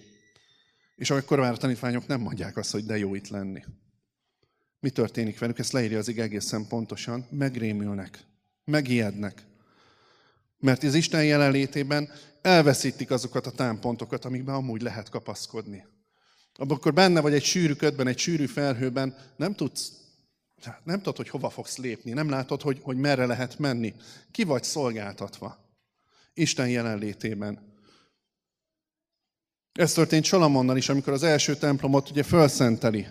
És 0.95 1.09
akkor 1.09 1.39
már 1.39 1.51
a 1.51 1.57
tanítványok 1.57 2.07
nem 2.07 2.21
mondják 2.21 2.57
azt, 2.57 2.71
hogy 2.71 2.85
de 2.85 2.97
jó 2.97 3.15
itt 3.15 3.27
lenni. 3.27 3.63
Mi 4.79 4.89
történik 4.89 5.39
velük? 5.39 5.59
Ezt 5.59 5.71
leírja 5.71 5.97
az 5.97 6.07
ig 6.07 6.19
egészen 6.19 6.67
pontosan. 6.67 7.27
Megrémülnek, 7.29 8.25
megijednek, 8.65 9.51
mert 10.63 10.83
az 10.83 10.93
Isten 10.93 11.25
jelenlétében 11.25 12.09
elveszítik 12.41 13.11
azokat 13.11 13.47
a 13.47 13.51
támpontokat, 13.51 14.25
amikben 14.25 14.55
amúgy 14.55 14.81
lehet 14.81 15.09
kapaszkodni. 15.09 15.85
Akkor 16.55 16.93
benne 16.93 17.21
vagy 17.21 17.33
egy 17.33 17.43
sűrű 17.43 17.73
ködben, 17.73 18.07
egy 18.07 18.17
sűrű 18.17 18.45
felhőben, 18.45 19.15
nem 19.35 19.55
tudsz, 19.55 19.91
nem 20.83 20.97
tudod, 20.97 21.15
hogy 21.15 21.29
hova 21.29 21.49
fogsz 21.49 21.77
lépni, 21.77 22.11
nem 22.11 22.29
látod, 22.29 22.61
hogy, 22.61 22.79
hogy 22.81 22.97
merre 22.97 23.25
lehet 23.25 23.59
menni. 23.59 23.93
Ki 24.31 24.43
vagy 24.43 24.63
szolgáltatva? 24.63 25.57
Isten 26.33 26.69
jelenlétében. 26.69 27.71
Ez 29.71 29.93
történt 29.93 30.25
Salamonnal 30.25 30.77
is, 30.77 30.89
amikor 30.89 31.13
az 31.13 31.23
első 31.23 31.55
templomot 31.55 32.09
ugye 32.09 32.23
fölszenteli, 32.23 33.07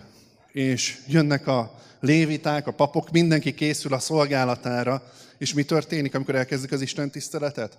és 0.53 0.97
jönnek 1.07 1.47
a 1.47 1.79
léviták, 1.99 2.67
a 2.67 2.71
papok, 2.71 3.11
mindenki 3.11 3.53
készül 3.53 3.93
a 3.93 3.99
szolgálatára, 3.99 5.03
és 5.37 5.53
mi 5.53 5.63
történik, 5.63 6.15
amikor 6.15 6.35
elkezdik 6.35 6.71
az 6.71 6.81
Isten 6.81 7.09
tiszteletet? 7.09 7.77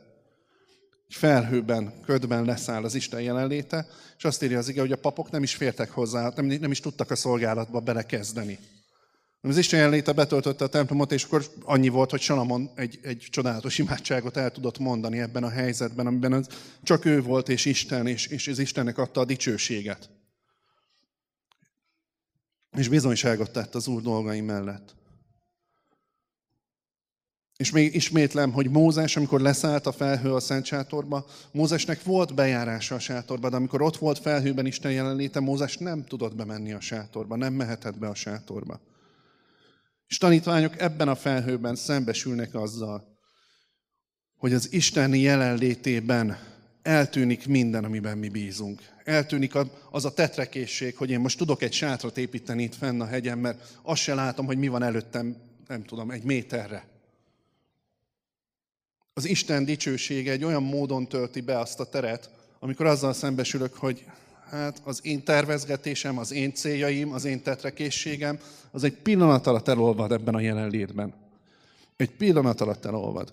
Felhőben, 1.08 1.92
ködben 2.04 2.44
leszáll 2.44 2.84
az 2.84 2.94
Isten 2.94 3.20
jelenléte, 3.20 3.86
és 4.16 4.24
azt 4.24 4.42
írja 4.42 4.58
az 4.58 4.68
ige, 4.68 4.80
hogy 4.80 4.92
a 4.92 4.96
papok 4.96 5.30
nem 5.30 5.42
is 5.42 5.54
fértek 5.54 5.90
hozzá, 5.90 6.32
nem, 6.36 6.46
nem 6.46 6.70
is 6.70 6.80
tudtak 6.80 7.10
a 7.10 7.16
szolgálatba 7.16 7.80
belekezdeni. 7.80 8.58
Az 9.40 9.58
Isten 9.58 9.78
jelenléte 9.78 10.12
betöltötte 10.12 10.64
a 10.64 10.68
templomot, 10.68 11.12
és 11.12 11.24
akkor 11.24 11.44
annyi 11.62 11.88
volt, 11.88 12.10
hogy 12.10 12.20
Salamon 12.20 12.70
egy, 12.74 12.98
egy 13.02 13.26
csodálatos 13.30 13.78
imádságot 13.78 14.36
el 14.36 14.50
tudott 14.50 14.78
mondani 14.78 15.20
ebben 15.20 15.44
a 15.44 15.48
helyzetben, 15.48 16.06
amiben 16.06 16.32
az 16.32 16.48
csak 16.82 17.04
ő 17.04 17.22
volt, 17.22 17.48
és 17.48 17.64
Isten, 17.64 18.06
és, 18.06 18.26
és 18.26 18.48
az 18.48 18.58
Istennek 18.58 18.98
adta 18.98 19.20
a 19.20 19.24
dicsőséget. 19.24 20.08
És 22.74 22.88
bizonyságot 22.88 23.50
tett 23.50 23.74
az 23.74 23.86
Úr 23.86 24.02
dolgai 24.02 24.40
mellett. 24.40 24.94
És 27.56 27.70
még 27.70 27.94
ismétlem, 27.94 28.52
hogy 28.52 28.70
Mózes, 28.70 29.16
amikor 29.16 29.40
leszállt 29.40 29.86
a 29.86 29.92
felhő 29.92 30.34
a 30.34 30.40
Szent 30.40 30.64
Sátorba, 30.64 31.26
Mózesnek 31.52 32.02
volt 32.02 32.34
bejárása 32.34 32.94
a 32.94 32.98
sátorba, 32.98 33.48
de 33.48 33.56
amikor 33.56 33.82
ott 33.82 33.96
volt 33.96 34.18
felhőben 34.18 34.66
Isten 34.66 34.92
jelenléte, 34.92 35.40
Mózes 35.40 35.76
nem 35.76 36.04
tudott 36.04 36.36
bemenni 36.36 36.72
a 36.72 36.80
sátorba, 36.80 37.36
nem 37.36 37.52
mehetett 37.52 37.98
be 37.98 38.08
a 38.08 38.14
sátorba. 38.14 38.80
És 40.06 40.18
tanítványok 40.18 40.80
ebben 40.80 41.08
a 41.08 41.14
felhőben 41.14 41.74
szembesülnek 41.74 42.54
azzal, 42.54 43.18
hogy 44.36 44.52
az 44.52 44.72
Isten 44.72 45.14
jelenlétében 45.14 46.38
eltűnik 46.84 47.46
minden, 47.46 47.84
amiben 47.84 48.18
mi 48.18 48.28
bízunk. 48.28 48.82
Eltűnik 49.04 49.52
az 49.90 50.04
a 50.04 50.14
tetrekészség, 50.14 50.96
hogy 50.96 51.10
én 51.10 51.20
most 51.20 51.38
tudok 51.38 51.62
egy 51.62 51.72
sátrat 51.72 52.18
építeni 52.18 52.62
itt 52.62 52.74
fenn 52.74 53.00
a 53.00 53.06
hegyen, 53.06 53.38
mert 53.38 53.78
azt 53.82 54.02
se 54.02 54.14
látom, 54.14 54.46
hogy 54.46 54.58
mi 54.58 54.68
van 54.68 54.82
előttem, 54.82 55.36
nem 55.66 55.84
tudom, 55.84 56.10
egy 56.10 56.22
méterre. 56.22 56.86
Az 59.12 59.24
Isten 59.24 59.64
dicsősége 59.64 60.30
egy 60.30 60.44
olyan 60.44 60.62
módon 60.62 61.08
tölti 61.08 61.40
be 61.40 61.58
azt 61.58 61.80
a 61.80 61.88
teret, 61.88 62.30
amikor 62.58 62.86
azzal 62.86 63.12
szembesülök, 63.12 63.74
hogy 63.74 64.04
hát 64.50 64.80
az 64.84 65.00
én 65.02 65.24
tervezgetésem, 65.24 66.18
az 66.18 66.32
én 66.32 66.54
céljaim, 66.54 67.12
az 67.12 67.24
én 67.24 67.42
tetrekészségem, 67.42 68.38
az 68.70 68.84
egy 68.84 68.96
pillanat 68.96 69.46
alatt 69.46 69.68
elolvad 69.68 70.12
ebben 70.12 70.34
a 70.34 70.40
jelenlétben. 70.40 71.14
Egy 71.96 72.10
pillanat 72.10 72.60
alatt 72.60 72.84
elolvad. 72.84 73.32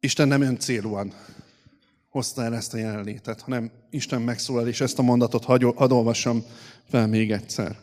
Isten 0.00 0.28
nem 0.28 0.40
öncélúan 0.40 1.12
hozta 2.08 2.42
el 2.42 2.54
ezt 2.54 2.74
a 2.74 2.76
jelenlétet, 2.76 3.40
hanem 3.40 3.70
Isten 3.90 4.22
megszólal, 4.22 4.68
és 4.68 4.80
ezt 4.80 4.98
a 4.98 5.02
mondatot 5.02 5.44
hadd 5.44 5.92
olvassam 5.92 6.44
fel 6.88 7.06
még 7.06 7.32
egyszer. 7.32 7.76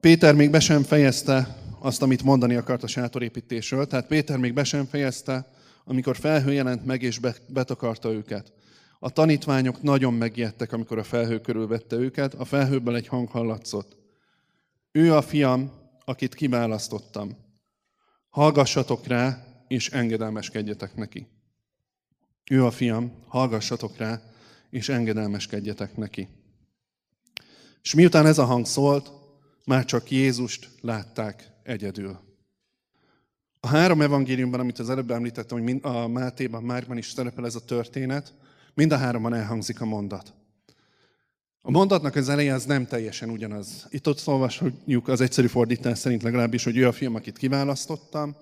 Péter 0.00 0.34
még 0.34 0.50
be 0.50 0.60
sem 0.60 0.82
fejezte 0.82 1.56
azt, 1.78 2.02
amit 2.02 2.22
mondani 2.22 2.54
akart 2.54 2.82
a 2.82 2.86
sátorépítésről, 2.86 3.86
tehát 3.86 4.06
Péter 4.06 4.38
még 4.38 4.54
be 4.54 4.64
sem 4.64 4.86
fejezte, 4.86 5.52
amikor 5.84 6.16
felhő 6.16 6.52
jelent 6.52 6.84
meg 6.84 7.02
és 7.02 7.20
betakarta 7.46 8.12
őket. 8.12 8.52
A 8.98 9.10
tanítványok 9.10 9.82
nagyon 9.82 10.14
megijedtek, 10.14 10.72
amikor 10.72 10.98
a 10.98 11.04
felhő 11.04 11.40
körülvette 11.40 11.96
őket, 11.96 12.34
a 12.34 12.44
felhőből 12.44 12.96
egy 12.96 13.06
hang 13.06 13.28
hallatszott. 13.28 13.96
Ő 14.92 15.14
a 15.14 15.22
fiam, 15.22 15.72
akit 16.04 16.34
kiválasztottam. 16.34 17.36
Hallgassatok 18.28 19.06
rá, 19.06 19.47
és 19.68 19.90
engedelmeskedjetek 19.90 20.94
neki. 20.94 21.26
Ő 22.50 22.64
a 22.64 22.70
fiam, 22.70 23.12
hallgassatok 23.26 23.96
rá, 23.96 24.22
és 24.70 24.88
engedelmeskedjetek 24.88 25.96
neki. 25.96 26.28
És 27.82 27.94
miután 27.94 28.26
ez 28.26 28.38
a 28.38 28.44
hang 28.44 28.66
szólt, 28.66 29.10
már 29.64 29.84
csak 29.84 30.10
Jézust 30.10 30.68
látták 30.80 31.50
egyedül. 31.62 32.18
A 33.60 33.66
három 33.66 34.02
evangéliumban, 34.02 34.60
amit 34.60 34.78
az 34.78 34.90
előbb 34.90 35.10
említettem, 35.10 35.62
hogy 35.62 35.78
a 35.82 36.06
Mátéban, 36.06 36.62
Márkban 36.62 36.96
is 36.96 37.10
szerepel 37.10 37.46
ez 37.46 37.54
a 37.54 37.64
történet, 37.64 38.34
mind 38.74 38.92
a 38.92 38.96
háromban 38.96 39.34
elhangzik 39.34 39.80
a 39.80 39.84
mondat. 39.84 40.34
A 41.62 41.70
mondatnak 41.70 42.14
az 42.14 42.28
eleje 42.28 42.54
az 42.54 42.64
nem 42.64 42.86
teljesen 42.86 43.30
ugyanaz. 43.30 43.86
Itt 43.90 44.08
ott 44.08 44.22
olvasjuk 44.26 45.08
az 45.08 45.20
egyszerű 45.20 45.46
fordítás 45.46 45.98
szerint 45.98 46.22
legalábbis, 46.22 46.64
hogy 46.64 46.76
ő 46.76 46.86
a 46.86 46.92
fiam, 46.92 47.14
akit 47.14 47.38
kiválasztottam. 47.38 48.36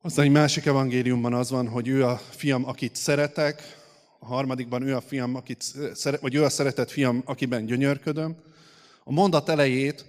Aztán 0.00 0.24
egy 0.24 0.30
másik 0.30 0.66
evangéliumban 0.66 1.34
az 1.34 1.50
van, 1.50 1.68
hogy 1.68 1.88
ő 1.88 2.04
a 2.04 2.16
fiam, 2.16 2.64
akit 2.64 2.96
szeretek, 2.96 3.62
a 4.18 4.26
harmadikban 4.26 4.82
ő 4.82 4.96
a 4.96 5.00
fiam, 5.00 5.34
akit 5.34 5.64
szere, 5.94 6.18
vagy 6.20 6.34
ő 6.34 6.44
a 6.44 6.48
szeretett 6.48 6.90
fiam, 6.90 7.22
akiben 7.24 7.66
gyönyörködöm. 7.66 8.36
A 9.04 9.12
mondat 9.12 9.48
elejét 9.48 10.04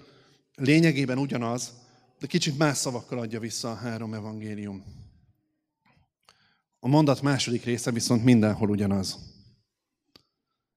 lényegében 0.56 1.18
ugyanaz, 1.18 1.74
de 2.20 2.28
kicsit 2.28 2.58
más 2.58 2.78
szavakkal 2.78 3.20
adja 3.20 3.40
vissza 3.40 3.72
a 3.72 3.76
három 3.76 4.14
evangélium. 4.14 4.84
A 6.80 6.88
mondat 6.88 7.22
második 7.22 7.64
része 7.64 7.92
viszont 7.92 8.24
mindenhol 8.24 8.70
ugyanaz. 8.70 9.20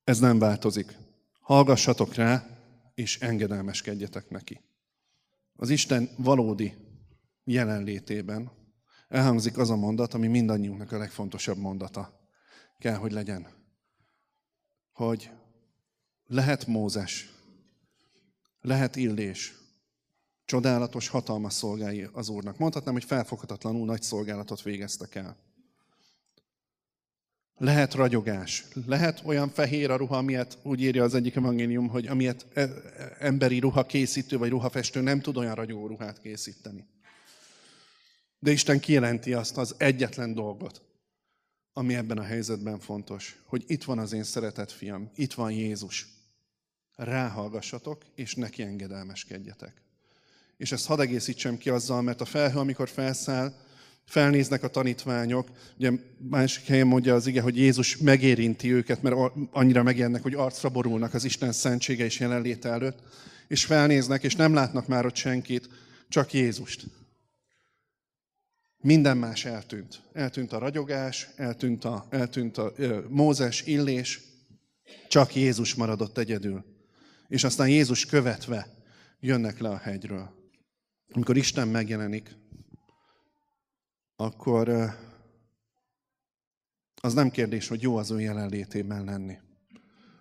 Ez 0.04 0.18
nem 0.18 0.38
változik. 0.38 0.96
Hallgassatok 1.40 2.14
rá, 2.14 2.46
és 2.94 3.18
engedelmeskedjetek 3.20 4.30
neki. 4.30 4.60
Az 5.56 5.70
Isten 5.70 6.10
valódi 6.16 6.74
jelenlétében 7.44 8.60
elhangzik 9.12 9.58
az 9.58 9.70
a 9.70 9.76
mondat, 9.76 10.14
ami 10.14 10.26
mindannyiunknak 10.26 10.92
a 10.92 10.98
legfontosabb 10.98 11.56
mondata 11.56 12.20
kell, 12.78 12.94
hogy 12.94 13.12
legyen. 13.12 13.46
Hogy 14.92 15.30
lehet 16.26 16.66
Mózes, 16.66 17.30
lehet 18.60 18.96
Illés, 18.96 19.54
csodálatos, 20.44 21.08
hatalmas 21.08 21.52
szolgái 21.52 22.08
az 22.12 22.28
Úrnak. 22.28 22.58
Mondhatnám, 22.58 22.94
hogy 22.94 23.04
felfoghatatlanul 23.04 23.86
nagy 23.86 24.02
szolgálatot 24.02 24.62
végeztek 24.62 25.14
el. 25.14 25.36
Lehet 27.56 27.94
ragyogás, 27.94 28.66
lehet 28.86 29.22
olyan 29.24 29.48
fehér 29.48 29.90
a 29.90 29.96
ruha, 29.96 30.16
amilyet 30.16 30.58
úgy 30.62 30.80
írja 30.80 31.04
az 31.04 31.14
egyik 31.14 31.36
evangélium, 31.36 31.88
hogy 31.88 32.06
amilyet 32.06 32.46
e, 32.54 32.60
e, 32.60 32.70
emberi 33.18 33.58
ruha 33.58 33.86
készítő 33.86 34.38
vagy 34.38 34.50
ruhafestő 34.50 35.00
nem 35.00 35.20
tud 35.20 35.36
olyan 35.36 35.54
ragyogó 35.54 35.86
ruhát 35.86 36.20
készíteni. 36.20 36.91
De 38.42 38.50
Isten 38.50 38.80
kijelenti 38.80 39.32
azt 39.32 39.56
az 39.56 39.74
egyetlen 39.78 40.34
dolgot, 40.34 40.82
ami 41.72 41.94
ebben 41.94 42.18
a 42.18 42.22
helyzetben 42.22 42.78
fontos, 42.78 43.42
hogy 43.44 43.64
itt 43.66 43.84
van 43.84 43.98
az 43.98 44.12
én 44.12 44.22
szeretett 44.22 44.70
fiam, 44.70 45.10
itt 45.14 45.32
van 45.32 45.50
Jézus. 45.50 46.06
Ráhallgassatok, 46.96 48.02
és 48.14 48.34
neki 48.34 48.62
engedelmeskedjetek. 48.62 49.82
És 50.56 50.72
ezt 50.72 50.86
hadd 50.86 51.00
egészítsem 51.00 51.58
ki 51.58 51.70
azzal, 51.70 52.02
mert 52.02 52.20
a 52.20 52.24
felhő, 52.24 52.58
amikor 52.58 52.88
felszáll, 52.88 53.54
felnéznek 54.04 54.62
a 54.62 54.68
tanítványok, 54.68 55.48
ugye 55.76 55.90
másik 56.18 56.64
helyen 56.64 56.86
mondja 56.86 57.14
az 57.14 57.26
ige, 57.26 57.40
hogy 57.40 57.56
Jézus 57.56 57.96
megérinti 57.96 58.72
őket, 58.72 59.02
mert 59.02 59.16
annyira 59.50 59.82
megjelennek, 59.82 60.22
hogy 60.22 60.34
arcra 60.34 60.68
borulnak 60.68 61.14
az 61.14 61.24
Isten 61.24 61.52
szentsége 61.52 62.04
és 62.04 62.20
jelenléte 62.20 62.68
előtt, 62.68 62.98
és 63.48 63.64
felnéznek, 63.64 64.22
és 64.22 64.34
nem 64.34 64.54
látnak 64.54 64.86
már 64.86 65.06
ott 65.06 65.16
senkit, 65.16 65.68
csak 66.08 66.32
Jézust. 66.32 66.86
Minden 68.82 69.16
más 69.16 69.44
eltűnt. 69.44 70.02
Eltűnt 70.12 70.52
a 70.52 70.58
ragyogás, 70.58 71.28
eltűnt 71.36 71.84
a, 71.84 72.06
eltűnt 72.10 72.58
a 72.58 72.72
ö, 72.76 73.00
Mózes, 73.08 73.62
Illés, 73.62 74.20
csak 75.08 75.34
Jézus 75.34 75.74
maradott 75.74 76.18
egyedül. 76.18 76.64
És 77.28 77.44
aztán 77.44 77.68
Jézus 77.68 78.06
követve 78.06 78.66
jönnek 79.20 79.58
le 79.58 79.68
a 79.68 79.76
hegyről. 79.76 80.30
Amikor 81.12 81.36
Isten 81.36 81.68
megjelenik, 81.68 82.36
akkor 84.16 84.94
az 86.94 87.14
nem 87.14 87.30
kérdés, 87.30 87.68
hogy 87.68 87.82
jó 87.82 87.96
az 87.96 88.10
ő 88.10 88.20
jelenlétében 88.20 89.04
lenni. 89.04 89.38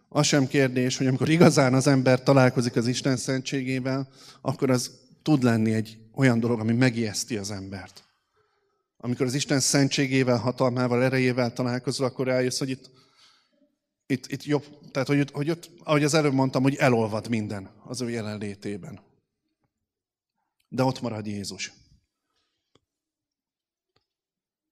Az 0.09 0.25
sem 0.25 0.47
kérdés, 0.47 0.97
hogy 0.97 1.07
amikor 1.07 1.29
igazán 1.29 1.73
az 1.73 1.87
ember 1.87 2.23
találkozik 2.23 2.75
az 2.75 2.87
Isten 2.87 3.17
szentségével, 3.17 4.09
akkor 4.41 4.69
az 4.69 4.99
tud 5.21 5.43
lenni 5.43 5.73
egy 5.73 5.97
olyan 6.13 6.39
dolog, 6.39 6.59
ami 6.59 6.73
megijeszti 6.73 7.37
az 7.37 7.51
embert. 7.51 8.10
Amikor 9.03 9.25
az 9.25 9.33
Isten 9.33 9.59
szentségével, 9.59 10.37
hatalmával, 10.37 11.03
erejével 11.03 11.53
találkozol, 11.53 12.05
akkor 12.07 12.27
eljössz, 12.27 12.59
hogy 12.59 12.69
itt, 12.69 12.89
itt, 14.05 14.27
itt 14.27 14.43
jobb, 14.43 14.91
tehát 14.91 15.07
hogy, 15.07 15.31
hogy 15.31 15.49
ott, 15.49 15.69
ahogy 15.83 16.03
az 16.03 16.13
előbb 16.13 16.33
mondtam, 16.33 16.63
hogy 16.63 16.75
elolvad 16.75 17.29
minden 17.29 17.69
az 17.83 18.01
ő 18.01 18.09
jelenlétében. 18.09 18.99
De 20.67 20.83
ott 20.83 21.01
marad 21.01 21.25
Jézus. 21.25 21.73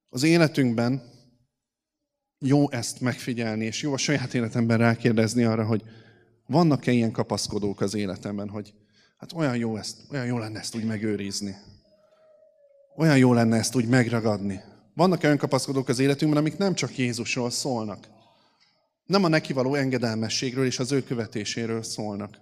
Az 0.10 0.24
életünkben 0.24 1.12
jó 2.40 2.72
ezt 2.72 3.02
megfigyelni, 3.02 3.66
és 3.66 3.82
jó 3.82 3.94
a 3.94 3.98
saját 3.98 4.34
életemben 4.34 4.78
rákérdezni 4.78 5.44
arra, 5.44 5.66
hogy 5.66 5.84
vannak-e 6.46 6.92
ilyen 6.92 7.12
kapaszkodók 7.12 7.82
az 7.82 7.94
életemben, 7.94 8.50
hogy 8.50 8.74
hát 9.18 9.34
olyan 9.34 9.58
jó, 9.58 9.78
ezt, 9.78 9.98
olyan 10.12 10.26
jó 10.26 10.38
lenne 10.38 10.60
ezt 10.60 10.76
úgy 10.76 10.86
megőrizni. 10.86 11.56
Olyan 13.00 13.18
jó 13.18 13.34
lenne 13.34 13.58
ezt 13.58 13.76
úgy 13.76 13.88
megragadni. 13.88 14.62
Vannak-e 14.94 15.26
olyan 15.26 15.38
kapaszkodók 15.38 15.88
az 15.88 16.00
életünkben, 16.00 16.42
amik 16.42 16.58
nem 16.58 16.74
csak 16.74 16.98
Jézusról 16.98 17.50
szólnak. 17.50 18.08
Nem 19.06 19.24
a 19.24 19.28
neki 19.28 19.54
való 19.54 19.76
engedelmességről 19.76 20.66
és 20.66 20.80
az 20.80 20.92
ő 20.92 21.04
követéséről 21.04 21.84
szólnak. 21.84 22.38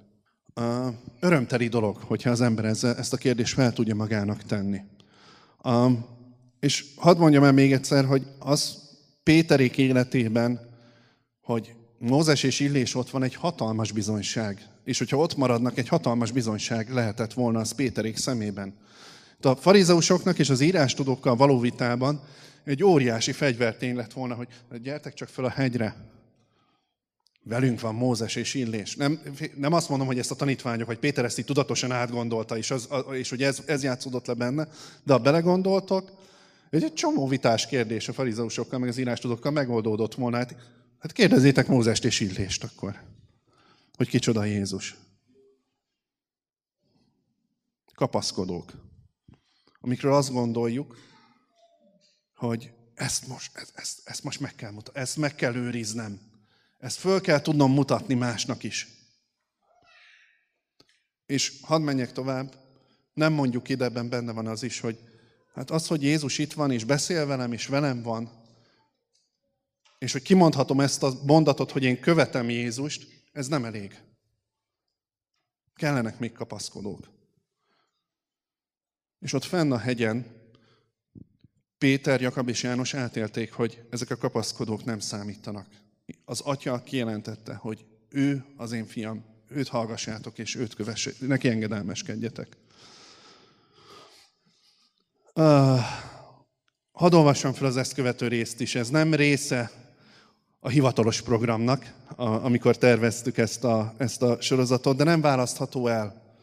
Örömteli 1.19 1.67
dolog, 1.67 1.97
hogyha 1.97 2.29
az 2.29 2.41
ember 2.41 2.65
ezt 2.65 3.13
a 3.13 3.17
kérdést 3.17 3.53
fel 3.53 3.73
tudja 3.73 3.95
magának 3.95 4.43
tenni. 4.43 4.79
És 6.59 6.85
hadd 6.95 7.17
mondjam 7.17 7.43
el 7.43 7.51
még 7.51 7.73
egyszer, 7.73 8.05
hogy 8.05 8.27
az 8.39 8.77
Péterék 9.23 9.77
életében, 9.77 10.59
hogy 11.41 11.75
Mózes 11.97 12.43
és 12.43 12.59
Illés 12.59 12.95
ott 12.95 13.09
van 13.09 13.23
egy 13.23 13.35
hatalmas 13.35 13.91
bizonyság. 13.91 14.67
És 14.83 14.97
hogyha 14.97 15.17
ott 15.17 15.35
maradnak, 15.35 15.77
egy 15.77 15.87
hatalmas 15.87 16.31
bizonyság 16.31 16.93
lehetett 16.93 17.33
volna 17.33 17.59
az 17.59 17.71
Péterék 17.71 18.17
szemében. 18.17 18.73
De 19.39 19.49
a 19.49 19.55
farizeusoknak 19.55 20.39
és 20.39 20.49
az 20.49 20.61
írástudókkal 20.61 21.35
való 21.35 21.59
vitában 21.59 22.21
egy 22.63 22.83
óriási 22.83 23.31
fegyvertény 23.31 23.95
lett 23.95 24.13
volna, 24.13 24.35
hogy 24.35 24.47
gyertek 24.81 25.13
csak 25.13 25.27
fel 25.27 25.45
a 25.45 25.49
hegyre. 25.49 25.95
Velünk 27.43 27.79
van 27.79 27.95
Mózes 27.95 28.35
és 28.35 28.53
Illés. 28.53 28.95
Nem, 28.95 29.21
nem 29.55 29.73
azt 29.73 29.89
mondom, 29.89 30.07
hogy 30.07 30.19
ezt 30.19 30.31
a 30.31 30.35
tanítványok, 30.35 30.87
vagy 30.87 30.99
Péter 30.99 31.25
ezt 31.25 31.39
így 31.39 31.45
tudatosan 31.45 31.91
átgondolta, 31.91 32.57
és, 32.57 32.71
az, 32.71 32.89
és 33.11 33.29
hogy 33.29 33.43
ez, 33.43 33.61
ez 33.65 33.83
játszódott 33.83 34.27
le 34.27 34.33
benne, 34.33 34.67
de 35.03 35.13
ha 35.13 35.19
belegondoltok, 35.19 36.11
egy 36.69 36.93
csomó 36.93 37.27
vitás 37.27 37.67
kérdés 37.67 38.07
a 38.07 38.13
farizeusokkal, 38.13 38.79
meg 38.79 38.89
az 38.89 38.97
írástudókkal 38.97 39.51
megoldódott 39.51 40.15
volna. 40.15 40.37
Hát, 40.37 40.55
hát 40.99 41.11
kérdezzétek 41.11 41.67
Mózest 41.67 42.05
és 42.05 42.19
Illést 42.19 42.63
akkor, 42.63 43.01
hogy 43.97 44.07
kicsoda 44.07 44.43
Jézus. 44.43 44.95
Kapaszkodók, 47.93 48.71
amikről 49.87 50.13
azt 50.13 50.31
gondoljuk, 50.31 50.97
hogy 52.35 52.71
ezt 52.93 53.27
most, 53.27 53.57
ezt, 53.57 53.71
ezt, 53.75 54.01
ezt 54.03 54.23
most 54.23 54.39
meg 54.39 54.55
kell 54.55 54.71
mutatni, 54.71 55.01
ezt 55.01 55.17
meg 55.17 55.35
kell 55.35 55.55
őriznem. 55.55 56.19
Ezt 56.77 56.97
föl 56.97 57.21
kell 57.21 57.41
tudnom 57.41 57.73
mutatni 57.73 58.13
másnak 58.13 58.63
is. 58.63 58.87
És 61.25 61.59
hadd 61.61 61.81
menjek 61.81 62.11
tovább, 62.11 62.55
nem 63.13 63.33
mondjuk 63.33 63.69
ide, 63.69 63.85
ebben 63.85 64.09
benne 64.09 64.31
van 64.31 64.47
az 64.47 64.63
is, 64.63 64.79
hogy 64.79 64.99
Hát 65.53 65.71
az, 65.71 65.87
hogy 65.87 66.03
Jézus 66.03 66.37
itt 66.37 66.53
van, 66.53 66.71
és 66.71 66.83
beszél 66.83 67.25
velem, 67.25 67.53
és 67.53 67.67
velem 67.67 68.01
van, 68.01 68.31
és 69.97 70.11
hogy 70.11 70.21
kimondhatom 70.21 70.79
ezt 70.79 71.03
a 71.03 71.13
mondatot, 71.25 71.71
hogy 71.71 71.83
én 71.83 71.99
követem 71.99 72.49
Jézust, 72.49 73.07
ez 73.31 73.47
nem 73.47 73.65
elég. 73.65 73.99
Kellenek 75.75 76.19
még 76.19 76.31
kapaszkodók. 76.31 77.16
És 79.19 79.33
ott 79.33 79.43
fenn 79.43 79.71
a 79.71 79.77
hegyen 79.77 80.25
Péter, 81.77 82.21
Jakab 82.21 82.49
és 82.49 82.63
János 82.63 82.93
átélték, 82.93 83.51
hogy 83.51 83.83
ezek 83.89 84.09
a 84.09 84.17
kapaszkodók 84.17 84.85
nem 84.85 84.99
számítanak. 84.99 85.67
Az 86.25 86.41
atya 86.41 86.83
kijelentette, 86.83 87.53
hogy 87.53 87.85
ő 88.09 88.45
az 88.55 88.71
én 88.71 88.85
fiam, 88.85 89.25
őt 89.49 89.67
hallgassátok, 89.67 90.37
és 90.37 90.55
őt 90.55 90.73
kövessék, 90.73 91.19
neki 91.19 91.49
engedelmeskedjetek. 91.49 92.57
Uh, 95.35 95.79
hadd 96.91 97.13
olvassam 97.13 97.53
fel 97.53 97.67
az 97.67 97.77
ezt 97.77 97.93
követő 97.93 98.27
részt 98.27 98.61
is. 98.61 98.75
Ez 98.75 98.89
nem 98.89 99.13
része 99.13 99.71
a 100.59 100.69
hivatalos 100.69 101.21
programnak, 101.21 101.93
a, 102.15 102.25
amikor 102.25 102.77
terveztük 102.77 103.37
ezt 103.37 103.63
a, 103.63 103.93
ezt 103.97 104.21
a 104.21 104.41
sorozatot, 104.41 104.97
de 104.97 105.03
nem 105.03 105.21
választható 105.21 105.87
el 105.87 106.35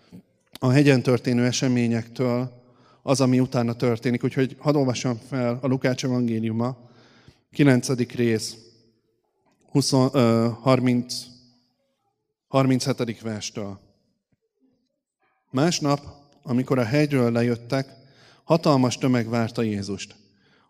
a 0.59 0.71
hegyen 0.71 1.03
történő 1.03 1.45
eseményektől 1.45 2.64
az, 3.07 3.21
ami 3.21 3.41
utána 3.41 3.75
történik. 3.75 4.25
Úgyhogy 4.25 4.57
hadd 4.59 4.77
olvassam 4.77 5.19
fel 5.29 5.59
a 5.63 5.67
Lukács 5.67 6.05
evangéliuma, 6.05 6.77
9. 7.53 7.89
rész, 8.15 8.57
20, 9.71 9.93
uh, 9.93 10.11
30, 10.61 11.15
37. 12.49 13.21
verstől. 13.21 13.79
Másnap, 15.51 16.01
amikor 16.43 16.79
a 16.79 16.85
hegyről 16.85 17.33
lejöttek, 17.33 17.89
hatalmas 18.45 18.99
tömeg 18.99 19.29
várta 19.29 19.63
Jézust. 19.63 20.15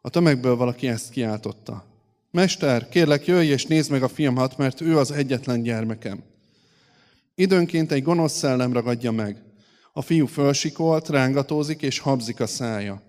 A 0.00 0.10
tömegből 0.10 0.56
valaki 0.56 0.88
ezt 0.88 1.10
kiáltotta. 1.10 1.84
Mester, 2.30 2.88
kérlek, 2.88 3.26
jöjj 3.26 3.50
és 3.50 3.66
nézd 3.66 3.90
meg 3.90 4.02
a 4.02 4.08
fiamat, 4.08 4.56
mert 4.56 4.80
ő 4.80 4.98
az 4.98 5.10
egyetlen 5.10 5.62
gyermekem. 5.62 6.22
Időnként 7.34 7.92
egy 7.92 8.02
gonosz 8.02 8.36
szellem 8.36 8.72
ragadja 8.72 9.10
meg. 9.10 9.42
A 9.96 10.02
fiú 10.02 10.26
fölsikolt, 10.26 11.08
rángatózik 11.08 11.82
és 11.82 11.98
habzik 11.98 12.40
a 12.40 12.46
szája. 12.46 13.02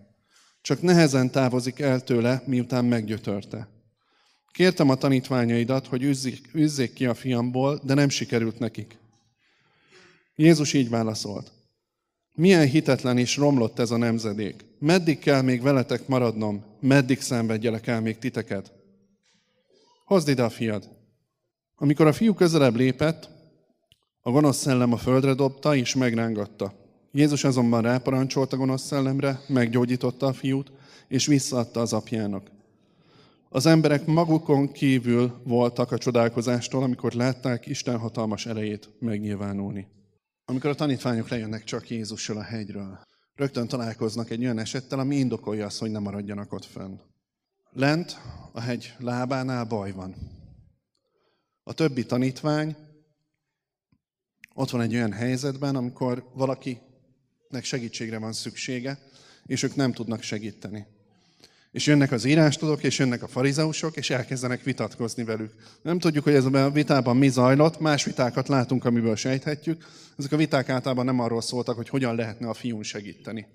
Csak 0.62 0.82
nehezen 0.82 1.32
távozik 1.32 1.80
el 1.80 2.04
tőle, 2.04 2.44
miután 2.46 2.86
meggyötörte. 2.86 3.68
Kértem 4.52 4.90
a 4.90 4.96
tanítványaidat, 4.96 5.88
hogy 5.88 6.04
üzzék, 6.04 6.50
üzzék 6.54 6.94
ki 6.94 7.06
a 7.06 7.14
fiamból, 7.14 7.80
de 7.84 7.94
nem 7.94 8.10
sikerült 8.10 8.60
nekik. 8.60 8.98
Jézus 10.36 10.74
így 10.74 10.90
válaszolt. 10.90 11.52
Milyen 12.34 12.68
hitetlen 12.68 13.18
és 13.18 13.38
romlott 13.38 13.80
ez 13.80 13.92
a 13.92 13.98
nemzedék. 13.98 14.66
Meddig 14.80 15.20
kell 15.20 15.42
még 15.42 15.62
veletek 15.62 16.08
maradnom? 16.08 16.64
Meddig 16.80 17.22
szenvedjelek 17.22 17.88
el 17.88 18.02
még 18.02 18.18
titeket? 18.18 18.72
Hozd 20.06 20.28
ide 20.28 20.44
a 20.44 20.50
fiad. 20.50 20.90
Amikor 21.76 22.08
a 22.08 22.14
fiú 22.14 22.34
közelebb 22.34 22.76
lépett, 22.76 23.30
a 24.28 24.32
gonosz 24.32 24.58
szellem 24.58 24.94
a 24.94 24.98
földre 24.98 25.34
dobta 25.34 25.76
és 25.76 25.96
megrángatta. 25.96 26.74
Jézus 27.12 27.44
azonban 27.44 27.82
ráparancsolt 27.82 28.54
a 28.54 28.58
gonosz 28.58 28.82
szellemre, 28.82 29.42
meggyógyította 29.48 30.26
a 30.26 30.34
fiút, 30.34 30.72
és 31.08 31.26
visszaadta 31.26 31.80
az 31.80 31.94
apjának. 31.94 32.52
Az 33.50 33.66
emberek 33.66 34.06
magukon 34.06 34.72
kívül 34.72 35.42
voltak 35.44 35.92
a 35.92 35.98
csodálkozástól, 35.98 36.84
amikor 36.84 37.14
látták 37.14 37.66
Isten 37.66 37.98
hatalmas 37.98 38.46
erejét 38.46 38.90
megnyilvánulni. 39.00 39.88
Amikor 40.46 40.70
a 40.70 40.76
tanítványok 40.76 41.30
lejönnek 41.30 41.64
csak 41.64 41.90
Jézussal 41.90 42.38
a 42.38 42.44
hegyről, 42.44 43.00
rögtön 43.36 43.68
találkoznak 43.68 44.30
egy 44.30 44.42
olyan 44.44 44.60
esettel, 44.60 45.00
ami 45.00 45.16
indokolja 45.16 45.66
azt, 45.66 45.80
hogy 45.80 45.92
ne 45.92 46.00
maradjanak 46.00 46.54
ott 46.54 46.66
fenn. 46.66 46.96
Lent, 47.72 48.18
a 48.52 48.60
hegy 48.60 48.94
lábánál 49.00 49.66
baj 49.66 49.92
van. 49.92 50.16
A 51.64 51.74
többi 51.74 52.06
tanítvány 52.06 52.76
ott 54.58 54.70
van 54.70 54.82
egy 54.82 54.96
olyan 54.96 55.12
helyzetben, 55.12 55.76
amikor 55.76 56.30
valakinek 56.34 57.64
segítségre 57.64 58.18
van 58.18 58.34
szüksége, 58.34 59.00
és 59.46 59.64
ők 59.64 59.76
nem 59.76 59.94
tudnak 59.94 60.22
segíteni. 60.22 60.86
És 61.72 61.86
jönnek 61.86 62.12
az 62.12 62.26
írástudók, 62.26 62.84
és 62.84 63.00
jönnek 63.00 63.24
a 63.24 63.28
farizeusok, 63.28 63.98
és 63.98 64.10
elkezdenek 64.10 64.64
vitatkozni 64.64 65.24
velük. 65.24 65.54
Nem 65.82 66.00
tudjuk, 66.00 66.24
hogy 66.24 66.34
ez 66.34 66.46
a 66.46 66.70
vitában 66.70 67.18
mi 67.18 67.30
zajlott, 67.30 67.80
más 67.80 68.04
vitákat 68.04 68.48
látunk, 68.48 68.86
amiből 68.86 69.16
sejthetjük. 69.16 69.86
Ezek 70.18 70.32
a 70.32 70.38
viták 70.38 70.70
általában 70.70 71.06
nem 71.06 71.20
arról 71.20 71.42
szóltak, 71.42 71.76
hogy 71.76 71.90
hogyan 71.90 72.16
lehetne 72.16 72.50
a 72.50 72.54
fiún 72.54 72.84
segíteni, 72.84 73.48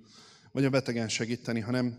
vagy 0.53 0.65
a 0.65 0.71
betegen 0.71 1.09
segíteni, 1.09 1.61
hanem 1.61 1.99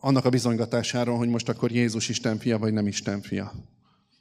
annak 0.00 0.24
a 0.24 0.30
bizonygatásáról, 0.30 1.16
hogy 1.16 1.28
most 1.28 1.48
akkor 1.48 1.70
Jézus 1.70 2.08
Isten 2.08 2.38
fia, 2.38 2.58
vagy 2.58 2.72
nem 2.72 2.86
Isten 2.86 3.20
fia. 3.20 3.52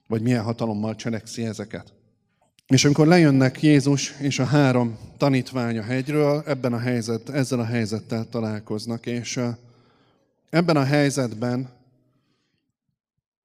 Vagy 0.08 0.21
milyen 0.21 0.43
hatalommal 0.43 0.95
cselekszi 0.95 1.45
ezeket. 1.45 1.98
És 2.69 2.86
amikor 2.86 3.08
lejönnek 3.08 3.62
Jézus 3.62 4.13
és 4.19 4.39
a 4.39 4.45
három 4.45 4.97
tanítvány 5.17 5.77
a 5.77 5.84
hegyről, 5.84 6.43
ebben 6.45 6.73
a 6.73 6.77
helyzet, 6.77 7.29
ezzel 7.29 7.60
a 7.60 7.65
helyzettel 7.65 8.29
találkoznak, 8.29 9.05
és 9.05 9.39
ebben 10.49 10.75
a 10.75 10.84
helyzetben 10.84 11.69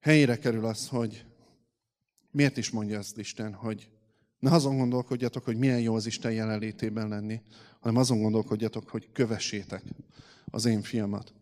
helyére 0.00 0.38
kerül 0.38 0.64
az, 0.64 0.88
hogy 0.88 1.24
miért 2.30 2.56
is 2.56 2.70
mondja 2.70 2.98
ezt 2.98 3.18
Isten, 3.18 3.52
hogy 3.52 3.88
ne 4.38 4.50
azon 4.50 4.76
gondolkodjatok, 4.76 5.44
hogy 5.44 5.56
milyen 5.56 5.80
jó 5.80 5.94
az 5.94 6.06
Isten 6.06 6.32
jelenlétében 6.32 7.08
lenni, 7.08 7.40
hanem 7.80 7.96
azon 7.96 8.20
gondolkodjatok, 8.20 8.88
hogy 8.88 9.08
kövessétek 9.12 9.82
az 10.50 10.64
én 10.64 10.82
fiamat. 10.82 11.32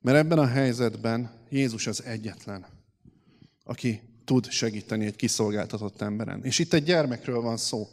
Mert 0.00 0.18
ebben 0.18 0.38
a 0.38 0.46
helyzetben 0.46 1.30
Jézus 1.48 1.86
az 1.86 2.02
egyetlen, 2.04 2.66
aki 3.64 4.00
tud 4.28 4.50
segíteni 4.50 5.06
egy 5.06 5.16
kiszolgáltatott 5.16 6.00
emberen. 6.00 6.44
És 6.44 6.58
itt 6.58 6.72
egy 6.72 6.84
gyermekről 6.84 7.40
van 7.40 7.56
szó. 7.56 7.88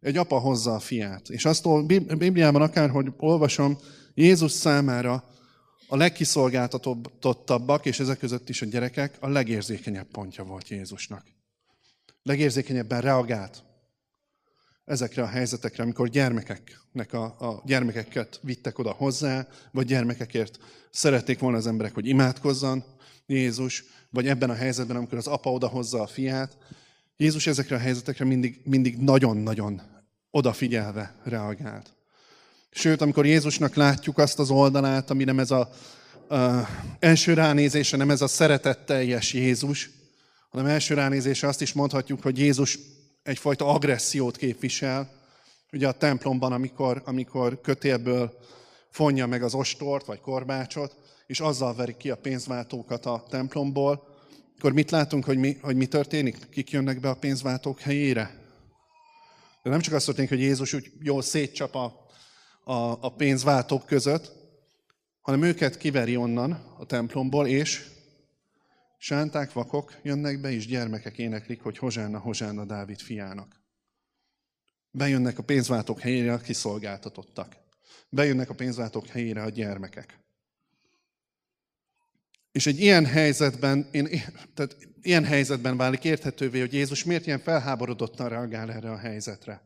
Egy 0.00 0.16
apa 0.16 0.38
hozza 0.38 0.74
a 0.74 0.78
fiát. 0.78 1.28
És 1.28 1.44
azt 1.44 1.66
a 1.66 1.82
Bibliában 2.18 2.62
akárhogy 2.62 3.12
olvasom, 3.16 3.78
Jézus 4.14 4.52
számára 4.52 5.24
a 5.88 5.96
legkiszolgáltatottabbak, 5.96 7.86
és 7.86 8.00
ezek 8.00 8.18
között 8.18 8.48
is 8.48 8.62
a 8.62 8.66
gyerekek, 8.66 9.16
a 9.20 9.28
legérzékenyebb 9.28 10.06
pontja 10.06 10.44
volt 10.44 10.68
Jézusnak. 10.68 11.24
Legérzékenyebben 12.22 13.00
reagált 13.00 13.62
ezekre 14.84 15.22
a 15.22 15.26
helyzetekre, 15.26 15.82
amikor 15.82 16.08
gyermekeknek 16.08 17.12
a, 17.12 17.24
a 17.24 17.62
gyermekeket 17.64 18.40
vittek 18.42 18.78
oda 18.78 18.90
hozzá, 18.90 19.48
vagy 19.72 19.86
gyermekekért 19.86 20.58
szerették 20.90 21.38
volna 21.38 21.56
az 21.56 21.66
emberek, 21.66 21.94
hogy 21.94 22.06
imádkozzon 22.06 22.84
Jézus, 23.26 23.84
vagy 24.16 24.28
ebben 24.28 24.50
a 24.50 24.54
helyzetben, 24.54 24.96
amikor 24.96 25.18
az 25.18 25.26
apa 25.26 25.52
odahozza 25.52 26.02
a 26.02 26.06
fiát, 26.06 26.56
Jézus 27.16 27.46
ezekre 27.46 27.76
a 27.76 27.78
helyzetekre 27.78 28.24
mindig, 28.24 28.60
mindig 28.64 28.96
nagyon-nagyon 28.96 29.82
odafigyelve 30.30 31.14
reagált. 31.24 31.90
Sőt, 32.70 33.00
amikor 33.00 33.26
Jézusnak 33.26 33.74
látjuk 33.74 34.18
azt 34.18 34.38
az 34.38 34.50
oldalát, 34.50 35.10
ami 35.10 35.24
nem 35.24 35.38
ez 35.38 35.50
a, 35.50 35.70
a 36.28 36.68
első 36.98 37.34
ránézése, 37.34 37.96
nem 37.96 38.10
ez 38.10 38.20
a 38.20 38.26
szeretetteljes 38.26 39.32
Jézus, 39.32 39.90
hanem 40.50 40.66
első 40.66 40.94
ránézése 40.94 41.48
azt 41.48 41.62
is 41.62 41.72
mondhatjuk, 41.72 42.22
hogy 42.22 42.38
Jézus 42.38 42.78
egyfajta 43.22 43.66
agressziót 43.66 44.36
képvisel. 44.36 45.10
Ugye 45.72 45.88
a 45.88 45.92
templomban, 45.92 46.52
amikor, 46.52 47.02
amikor 47.04 47.60
kötélből 47.60 48.38
fonja 48.90 49.26
meg 49.26 49.42
az 49.42 49.54
ostort 49.54 50.06
vagy 50.06 50.20
korbácsot, 50.20 50.96
és 51.26 51.40
azzal 51.40 51.74
veri 51.74 51.96
ki 51.96 52.10
a 52.10 52.16
pénzváltókat 52.16 53.06
a 53.06 53.24
templomból, 53.28 54.14
akkor 54.56 54.72
mit 54.72 54.90
látunk, 54.90 55.24
hogy 55.24 55.38
mi, 55.38 55.58
hogy 55.60 55.76
mi 55.76 55.86
történik? 55.86 56.48
Kik 56.48 56.70
jönnek 56.70 57.00
be 57.00 57.08
a 57.08 57.14
pénzváltók 57.14 57.80
helyére? 57.80 58.44
De 59.62 59.70
nem 59.70 59.80
csak 59.80 59.94
az 59.94 60.04
történik, 60.04 60.30
hogy 60.30 60.40
Jézus 60.40 60.72
úgy 60.72 60.92
jól 61.00 61.22
szétcsap 61.22 61.74
a, 61.74 62.06
a, 62.64 62.74
a 63.00 63.14
pénzváltók 63.14 63.86
között, 63.86 64.32
hanem 65.20 65.42
őket 65.42 65.76
kiveri 65.76 66.16
onnan 66.16 66.52
a 66.78 66.86
templomból, 66.86 67.46
és 67.46 67.84
sánták, 68.98 69.52
vakok 69.52 69.98
jönnek 70.02 70.40
be, 70.40 70.50
és 70.50 70.66
gyermekek 70.66 71.18
éneklik, 71.18 71.62
hogy 71.62 71.78
Hozsánna, 71.78 72.18
Hozsánna 72.18 72.64
Dávid 72.64 73.00
fiának. 73.00 73.60
Bejönnek 74.90 75.38
a 75.38 75.42
pénzváltók 75.42 76.00
helyére 76.00 76.32
a 76.32 76.38
kiszolgáltatottak. 76.38 77.56
Bejönnek 78.08 78.50
a 78.50 78.54
pénzváltók 78.54 79.06
helyére 79.06 79.42
a 79.42 79.48
gyermekek. 79.48 80.25
És 82.56 82.66
egy 82.66 82.80
ilyen 82.80 83.06
helyzetben, 83.06 83.86
én, 83.90 84.08
tehát 84.54 84.76
ilyen 85.02 85.24
helyzetben 85.24 85.76
válik 85.76 86.04
érthetővé, 86.04 86.60
hogy 86.60 86.72
Jézus 86.72 87.04
miért 87.04 87.26
ilyen 87.26 87.38
felháborodottan 87.38 88.28
reagál 88.28 88.72
erre 88.72 88.90
a 88.90 88.96
helyzetre. 88.96 89.60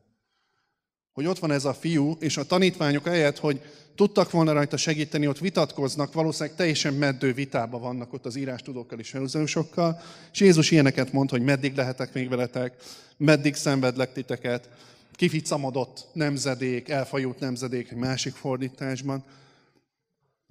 Hogy 1.12 1.26
ott 1.26 1.38
van 1.38 1.50
ez 1.50 1.64
a 1.64 1.74
fiú, 1.74 2.16
és 2.20 2.37
a 2.37 2.44
tanítványok 2.44 3.07
helyett, 3.07 3.38
hogy 3.38 3.61
tudtak 3.94 4.31
volna 4.31 4.53
rajta 4.53 4.76
segíteni, 4.76 5.26
ott 5.26 5.38
vitatkoznak, 5.38 6.12
valószínűleg 6.12 6.57
teljesen 6.57 6.94
meddő 6.94 7.33
vitába 7.33 7.79
vannak 7.79 8.12
ott 8.12 8.26
az 8.26 8.37
írástudókkal 8.37 8.98
és 8.98 9.11
felhúzósokkal, 9.11 10.00
és 10.33 10.40
Jézus 10.40 10.70
ilyeneket 10.70 11.12
mond, 11.12 11.31
hogy 11.31 11.42
meddig 11.42 11.76
lehetek 11.76 12.12
még 12.12 12.29
veletek, 12.29 12.76
meddig 13.16 13.55
szenvedlek 13.55 14.12
titeket, 14.12 14.68
kificamodott 15.12 16.07
nemzedék, 16.12 16.88
elfajult 16.88 17.40
nemzedék 17.40 17.90
egy 17.90 17.98
másik 17.98 18.35
fordításban. 18.35 19.24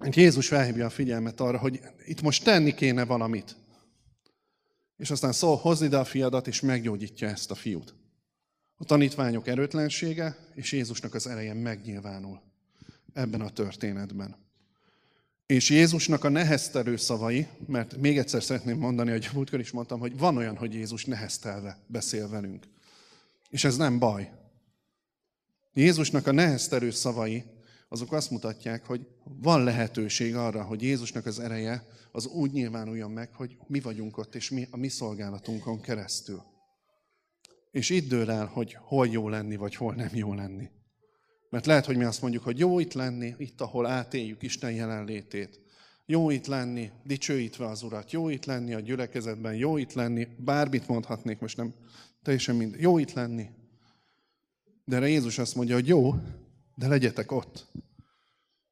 Jézus 0.08 0.48
felhívja 0.48 0.86
a 0.86 0.90
figyelmet 0.90 1.40
arra, 1.40 1.58
hogy 1.58 1.80
itt 2.06 2.22
most 2.22 2.44
tenni 2.44 2.74
kéne 2.74 3.04
valamit. 3.04 3.56
És 4.96 5.10
aztán 5.10 5.32
szól, 5.32 5.56
hozd 5.56 5.82
ide 5.82 5.98
a 5.98 6.04
fiadat, 6.04 6.46
és 6.46 6.60
meggyógyítja 6.60 7.28
ezt 7.28 7.50
a 7.50 7.54
fiút. 7.54 7.94
A 8.76 8.84
tanítványok 8.84 9.46
erőtlensége 9.46 10.36
és 10.54 10.72
Jézusnak 10.72 11.14
az 11.14 11.26
ereje 11.26 11.54
megnyilvánul 11.54 12.40
ebben 13.12 13.40
a 13.40 13.50
történetben. 13.50 14.36
És 15.46 15.70
Jézusnak 15.70 16.24
a 16.24 16.28
neheztelő 16.28 16.96
szavai, 16.96 17.46
mert 17.66 17.96
még 17.96 18.18
egyszer 18.18 18.42
szeretném 18.42 18.78
mondani, 18.78 19.10
hogy 19.10 19.28
múltkor 19.32 19.60
is 19.60 19.70
mondtam, 19.70 20.00
hogy 20.00 20.18
van 20.18 20.36
olyan, 20.36 20.56
hogy 20.56 20.74
Jézus 20.74 21.04
neheztelve 21.04 21.78
beszél 21.86 22.28
velünk. 22.28 22.68
És 23.48 23.64
ez 23.64 23.76
nem 23.76 23.98
baj. 23.98 24.30
Jézusnak 25.72 26.26
a 26.26 26.32
neheztelő 26.32 26.90
szavai 26.90 27.44
azok 27.92 28.12
azt 28.12 28.30
mutatják, 28.30 28.86
hogy 28.86 29.06
van 29.24 29.64
lehetőség 29.64 30.34
arra, 30.34 30.62
hogy 30.62 30.82
Jézusnak 30.82 31.26
az 31.26 31.38
ereje 31.38 31.86
az 32.12 32.26
úgy 32.26 32.52
nyilvánuljon 32.52 33.10
meg, 33.10 33.34
hogy 33.34 33.56
mi 33.66 33.80
vagyunk 33.80 34.18
ott, 34.18 34.34
és 34.34 34.50
mi 34.50 34.66
a 34.70 34.76
mi 34.76 34.88
szolgálatunkon 34.88 35.80
keresztül. 35.80 36.42
És 37.70 37.90
itt 37.90 38.08
dől 38.08 38.30
el, 38.30 38.46
hogy 38.46 38.76
hol 38.80 39.06
jó 39.06 39.28
lenni, 39.28 39.56
vagy 39.56 39.74
hol 39.74 39.94
nem 39.94 40.10
jó 40.12 40.34
lenni. 40.34 40.70
Mert 41.50 41.66
lehet, 41.66 41.86
hogy 41.86 41.96
mi 41.96 42.04
azt 42.04 42.22
mondjuk, 42.22 42.42
hogy 42.42 42.58
jó 42.58 42.78
itt 42.78 42.92
lenni, 42.92 43.34
itt, 43.38 43.60
ahol 43.60 43.86
átéljük 43.86 44.42
Isten 44.42 44.72
jelenlétét. 44.72 45.60
Jó 46.06 46.30
itt 46.30 46.46
lenni, 46.46 46.90
dicsőítve 47.04 47.66
az 47.66 47.82
Urat, 47.82 48.12
jó 48.12 48.28
itt 48.28 48.44
lenni 48.44 48.74
a 48.74 48.80
gyülekezetben, 48.80 49.54
jó 49.54 49.76
itt 49.76 49.92
lenni, 49.92 50.28
bármit 50.38 50.88
mondhatnék, 50.88 51.38
most 51.38 51.56
nem 51.56 51.74
teljesen 52.22 52.56
mind. 52.56 52.76
Jó 52.78 52.98
itt 52.98 53.12
lenni. 53.12 53.46
De 54.84 54.96
erre 54.96 55.08
Jézus 55.08 55.38
azt 55.38 55.54
mondja, 55.54 55.74
hogy 55.74 55.86
jó, 55.86 56.14
de 56.80 56.88
legyetek 56.88 57.32
ott, 57.32 57.66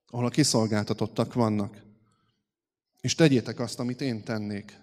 ahol 0.06 0.26
a 0.26 0.30
kiszolgáltatottak 0.30 1.34
vannak. 1.34 1.82
És 3.00 3.14
tegyétek 3.14 3.60
azt, 3.60 3.78
amit 3.78 4.00
én 4.00 4.22
tennék. 4.22 4.78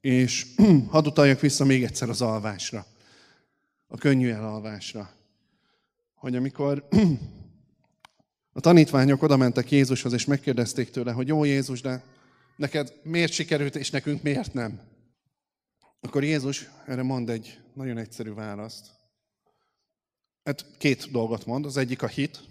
És 0.00 0.54
hadd 0.88 1.06
utaljak 1.06 1.40
vissza 1.40 1.64
még 1.64 1.84
egyszer 1.84 2.08
az 2.08 2.20
alvásra, 2.20 2.86
a 3.86 3.96
könnyű 3.96 4.30
elalvásra. 4.30 5.10
Hogy 6.14 6.36
amikor 6.36 6.88
a 8.58 8.60
tanítványok 8.60 9.22
oda 9.22 9.36
mentek 9.36 9.70
Jézushoz, 9.70 10.12
és 10.12 10.24
megkérdezték 10.24 10.90
tőle, 10.90 11.12
hogy 11.12 11.28
jó 11.28 11.44
Jézus, 11.44 11.80
de 11.80 12.04
neked 12.56 12.92
miért 13.02 13.32
sikerült, 13.32 13.76
és 13.76 13.90
nekünk 13.90 14.22
miért 14.22 14.52
nem? 14.52 14.80
Akkor 16.00 16.24
Jézus 16.24 16.68
erre 16.86 17.02
mond 17.02 17.30
egy 17.30 17.60
nagyon 17.74 17.98
egyszerű 17.98 18.32
választ. 18.32 18.90
Hát 20.44 20.66
két 20.78 21.10
dolgot 21.10 21.46
mond. 21.46 21.64
Az 21.66 21.76
egyik 21.76 22.02
a 22.02 22.06
hit, 22.06 22.50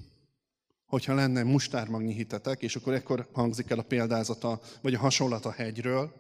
hogyha 0.92 1.14
lenne 1.14 1.44
mustármagnyi 1.44 2.14
hitetek, 2.14 2.62
és 2.62 2.76
akkor 2.76 2.94
ekkor 2.94 3.28
hangzik 3.32 3.70
el 3.70 3.80
a 3.80 3.82
példázata, 3.82 4.60
vagy 4.82 4.94
a 4.94 5.00
hasonlat 5.00 5.46
a 5.46 5.52
hegyről, 5.52 6.14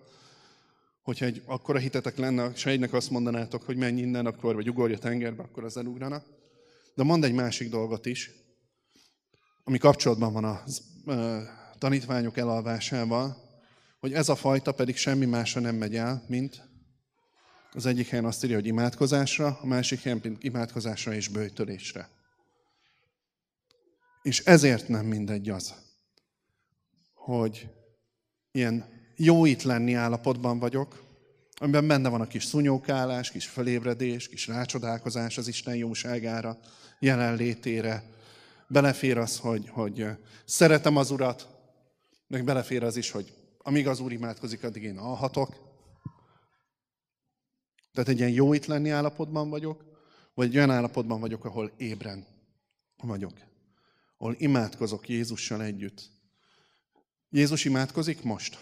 hogyha 1.02 1.26
egy 1.26 1.42
akkora 1.46 1.80
hitetek 1.80 2.18
lenne, 2.18 2.46
és 2.54 2.66
egynek 2.66 2.94
azt 2.94 3.10
mondanátok, 3.10 3.64
hogy 3.64 3.78
menj 3.78 4.02
innen, 4.02 4.26
akkor, 4.26 4.56
vagy 4.56 4.70
ugorj 4.70 4.94
a 4.94 4.98
tengerbe, 4.98 5.44
akkor 5.44 5.64
az 5.64 5.78
elugrana. 5.78 6.24
De 6.96 7.04
mond 7.04 7.24
egy 7.24 7.34
másik 7.34 7.70
dolgot 7.70 8.06
is, 8.06 8.32
ami 9.64 9.78
kapcsolatban 9.78 10.34
van 10.34 10.44
a 10.44 10.64
tanítványok 11.78 12.38
elalvásával, 12.38 13.38
hogy 14.00 14.14
ez 14.14 14.30
a 14.30 14.36
fajta 14.36 14.72
pedig 14.72 14.96
semmi 14.96 15.26
másra 15.26 15.62
nem 15.62 15.76
megy 15.76 15.96
el, 15.96 16.24
mint 16.28 16.70
az 17.72 17.86
egyik 17.86 18.08
helyen 18.08 18.26
azt 18.26 18.44
írja, 18.44 18.56
hogy 18.56 18.68
imádkozásra, 18.68 19.60
a 19.62 19.66
másik 19.66 20.02
helyen 20.02 20.38
imádkozásra 20.40 21.14
és 21.14 21.28
bőjtölésre. 21.28 22.10
És 24.22 24.40
ezért 24.40 24.88
nem 24.88 25.06
mindegy 25.06 25.50
az, 25.50 25.74
hogy 27.14 27.70
ilyen 28.52 28.86
jó 29.16 29.46
itt 29.46 29.62
lenni 29.62 29.94
állapotban 29.94 30.60
vagyok, 30.60 31.04
amiben 31.56 31.88
benne 31.88 32.10
van 32.10 32.22
a 32.22 32.28
kis 32.28 32.44
szunyókálás, 32.44 33.32
kis 33.32 33.48
felébredés, 33.48 34.28
kis 34.28 34.48
rácsodálkozás 34.48 35.38
az 35.38 35.48
Isten 35.48 35.76
jóságára, 35.76 36.58
jelenlétére. 37.00 38.04
Belefér 38.68 39.18
az, 39.18 39.40
hogy, 39.40 39.70
hogy 39.70 40.06
szeretem 40.46 40.98
az 40.98 41.12
Urat, 41.12 41.48
meg 42.28 42.44
belefér 42.44 42.84
az 42.84 42.96
is, 42.96 43.12
hogy 43.12 43.34
amíg 43.58 43.88
az 43.88 44.00
Úr 44.00 44.12
imádkozik, 44.12 44.64
addig 44.64 44.84
én 44.84 44.98
alhatok. 44.98 45.56
Tehát 47.92 48.10
egy 48.10 48.18
ilyen 48.18 48.32
jó 48.32 48.54
itt 48.54 48.66
lenni 48.66 48.90
állapotban 48.90 49.50
vagyok, 49.50 49.86
vagy 50.34 50.48
egy 50.48 50.56
olyan 50.56 50.72
állapotban 50.72 51.20
vagyok, 51.20 51.46
ahol 51.46 51.72
ébren 51.78 52.26
vagyok. 52.98 53.34
Ahol 54.22 54.36
imádkozok 54.38 55.10
Jézussal 55.10 55.64
együtt. 55.64 56.10
Jézus 57.30 57.66
imádkozik 57.66 58.24
most. 58.24 58.58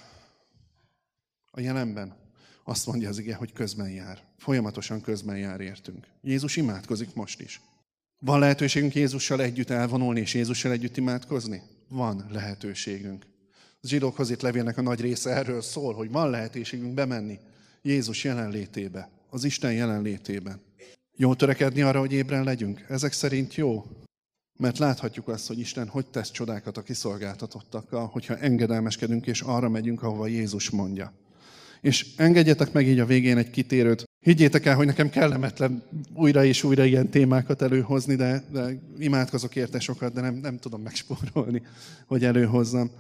A 1.52 1.60
jelenben. 1.60 2.16
Azt 2.64 2.86
mondja 2.86 3.10
az 3.10 3.18
ige, 3.18 3.36
hogy 3.36 3.54
közben 3.54 3.90
jár. 3.90 4.24
Folyamatosan 4.38 5.02
közben 5.02 5.38
jár 5.38 5.60
értünk. 5.60 6.08
Jézus 6.22 6.56
imádkozik 6.56 7.14
most 7.14 7.42
is. 7.42 7.62
Van 8.20 8.40
lehetőségünk 8.40 8.96
Jézussal 8.96 9.42
együtt 9.42 9.70
elvonulni 9.70 10.20
és 10.20 10.34
Jézussal 10.34 10.72
együtt 10.72 10.98
imádkozni? 10.98 11.62
Van 11.88 12.26
lehetőségünk. 12.32 13.26
A 13.82 13.88
zsidókhoz 13.88 14.30
itt 14.30 14.42
levélnek 14.42 14.78
a 14.78 14.82
nagy 14.82 15.02
része 15.02 15.30
erről 15.30 15.62
szól, 15.62 15.94
hogy 15.94 16.12
van 16.12 16.30
lehetőségünk 16.30 16.94
bemenni 16.94 17.40
Jézus 17.82 18.24
jelenlétébe 18.24 19.10
az 19.30 19.44
Isten 19.44 19.74
jelenlétében. 19.74 20.62
Jó 21.16 21.34
törekedni 21.34 21.82
arra, 21.82 22.00
hogy 22.00 22.14
ébren 22.14 22.44
legyünk? 22.44 22.86
Ezek 22.88 23.14
szerint 23.14 23.56
jó. 23.56 23.86
Mert 24.62 24.78
láthatjuk 24.78 25.28
azt, 25.28 25.48
hogy 25.48 25.60
Isten 25.60 25.88
hogy 25.88 26.06
tesz 26.06 26.32
csodákat 26.32 26.78
a 26.78 26.82
kiszolgáltatottakkal, 26.82 28.08
hogyha 28.08 28.38
engedelmeskedünk, 28.38 29.28
és 29.28 29.42
arra 29.42 29.70
megyünk, 29.70 30.04
ahova 30.04 30.28
Jézus 30.28 30.70
mondja. 30.70 31.14
És 31.82 32.06
engedjetek 32.16 32.72
meg 32.72 32.88
így 32.88 33.00
a 33.00 33.06
végén 33.06 33.38
egy 33.38 33.50
kitérőt. 33.50 34.04
Higgyétek 34.20 34.66
el, 34.66 34.76
hogy 34.76 34.86
nekem 34.86 35.10
kellemetlen 35.10 35.84
újra 36.14 36.44
és 36.44 36.64
újra 36.64 36.84
ilyen 36.84 37.10
témákat 37.10 37.62
előhozni, 37.62 38.16
de, 38.16 38.44
de 38.52 38.80
imádkozok 38.98 39.56
érte 39.56 39.80
sokat, 39.80 40.14
de 40.14 40.22
nem, 40.22 40.36
nem 40.36 40.58
tudom 40.58 40.82
megspórolni, 40.82 41.62
hogy 42.06 42.26
előhozzam. 42.26 42.92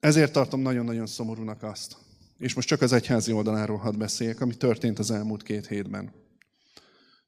Ezért 0.00 0.32
tartom 0.32 0.60
nagyon-nagyon 0.60 1.06
szomorúnak 1.06 1.62
azt, 1.62 1.96
és 2.38 2.54
most 2.54 2.68
csak 2.68 2.82
az 2.82 2.92
egyházi 2.92 3.32
oldaláról 3.32 3.78
hadd 3.78 3.98
beszéljek, 3.98 4.40
ami 4.40 4.54
történt 4.54 4.98
az 4.98 5.10
elmúlt 5.10 5.42
két 5.42 5.66
hétben. 5.66 6.12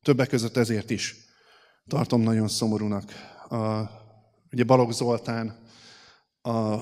Többek 0.02 0.28
között 0.28 0.56
ezért 0.56 0.90
is 0.90 1.30
tartom 1.88 2.20
nagyon 2.20 2.48
szomorúnak. 2.48 3.12
A, 3.48 3.90
ugye 4.52 4.64
Balogh 4.64 4.92
Zoltán 4.92 5.58
a 6.42 6.78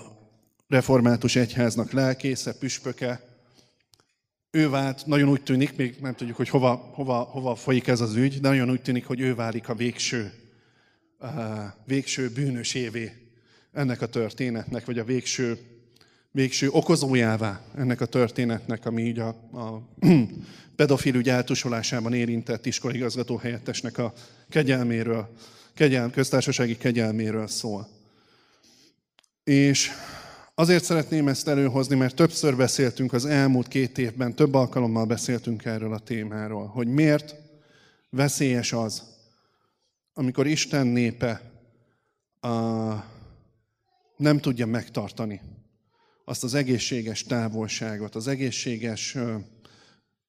református 0.69 1.37
egyháznak 1.37 1.93
lelkésze, 1.93 2.59
püspöke, 2.59 3.29
ő 4.51 4.69
vált, 4.69 5.07
nagyon 5.07 5.29
úgy 5.29 5.43
tűnik, 5.43 5.77
még 5.77 5.97
nem 6.01 6.15
tudjuk, 6.15 6.37
hogy 6.37 6.49
hova, 6.49 6.75
hova, 6.75 7.19
hova 7.19 7.55
folyik 7.55 7.87
ez 7.87 8.01
az 8.01 8.15
ügy, 8.15 8.41
de 8.41 8.49
nagyon 8.49 8.71
úgy 8.71 8.83
tűnik, 8.83 9.07
hogy 9.07 9.21
ő 9.21 9.35
válik 9.35 9.69
a 9.69 9.75
végső, 9.75 10.33
a 11.19 11.29
végső 11.85 12.31
bűnösévé 12.31 13.13
ennek 13.73 14.03
a 14.03 14.07
történetnek, 14.07 14.85
vagy 14.85 14.99
a 14.99 15.05
végső 15.05 15.59
végső 16.33 16.69
okozójává 16.69 17.61
ennek 17.77 18.01
a 18.01 18.07
történetnek, 18.07 18.87
ami 18.87 19.03
így 19.03 19.19
a, 19.19 19.29
a 19.53 19.83
pedofil 20.77 21.15
ügy 21.15 21.29
eltusolásában 21.29 22.13
érintett 22.13 22.67
iskoligazgató 22.67 23.37
helyettesnek 23.37 23.99
a 23.99 24.13
kegyelméről, 24.49 25.35
kegyel, 25.75 26.11
köztársasági 26.11 26.77
kegyelméről 26.77 27.47
szól. 27.47 27.89
És 29.45 29.91
azért 30.55 30.85
szeretném 30.85 31.29
ezt 31.29 31.49
előhozni, 31.49 31.97
mert 31.97 32.15
többször 32.15 32.57
beszéltünk 32.57 33.13
az 33.13 33.25
elmúlt 33.25 33.69
két 33.69 33.99
évben, 33.99 34.35
több 34.35 34.55
alkalommal 34.55 35.05
beszéltünk 35.05 35.65
erről 35.65 35.93
a 35.93 35.99
témáról, 35.99 36.67
hogy 36.67 36.87
miért 36.87 37.35
veszélyes 38.11 38.73
az, 38.73 39.03
amikor 40.15 40.47
Isten 40.47 40.87
népe 40.87 41.41
a, 42.41 42.49
nem 44.17 44.39
tudja 44.39 44.67
megtartani 44.67 45.41
azt 46.31 46.45
az 46.45 46.55
egészséges 46.55 47.23
távolságot, 47.23 48.15
az 48.15 48.27
egészséges 48.27 49.17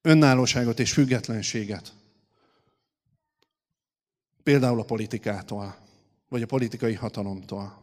önállóságot 0.02 0.80
és 0.80 0.94
függetlenséget. 0.94 1.94
Például 4.44 4.80
a 4.80 4.84
politikától, 4.84 5.76
vagy 6.30 6.42
a 6.42 6.46
politikai 6.46 6.94
hatalomtól. 6.94 7.82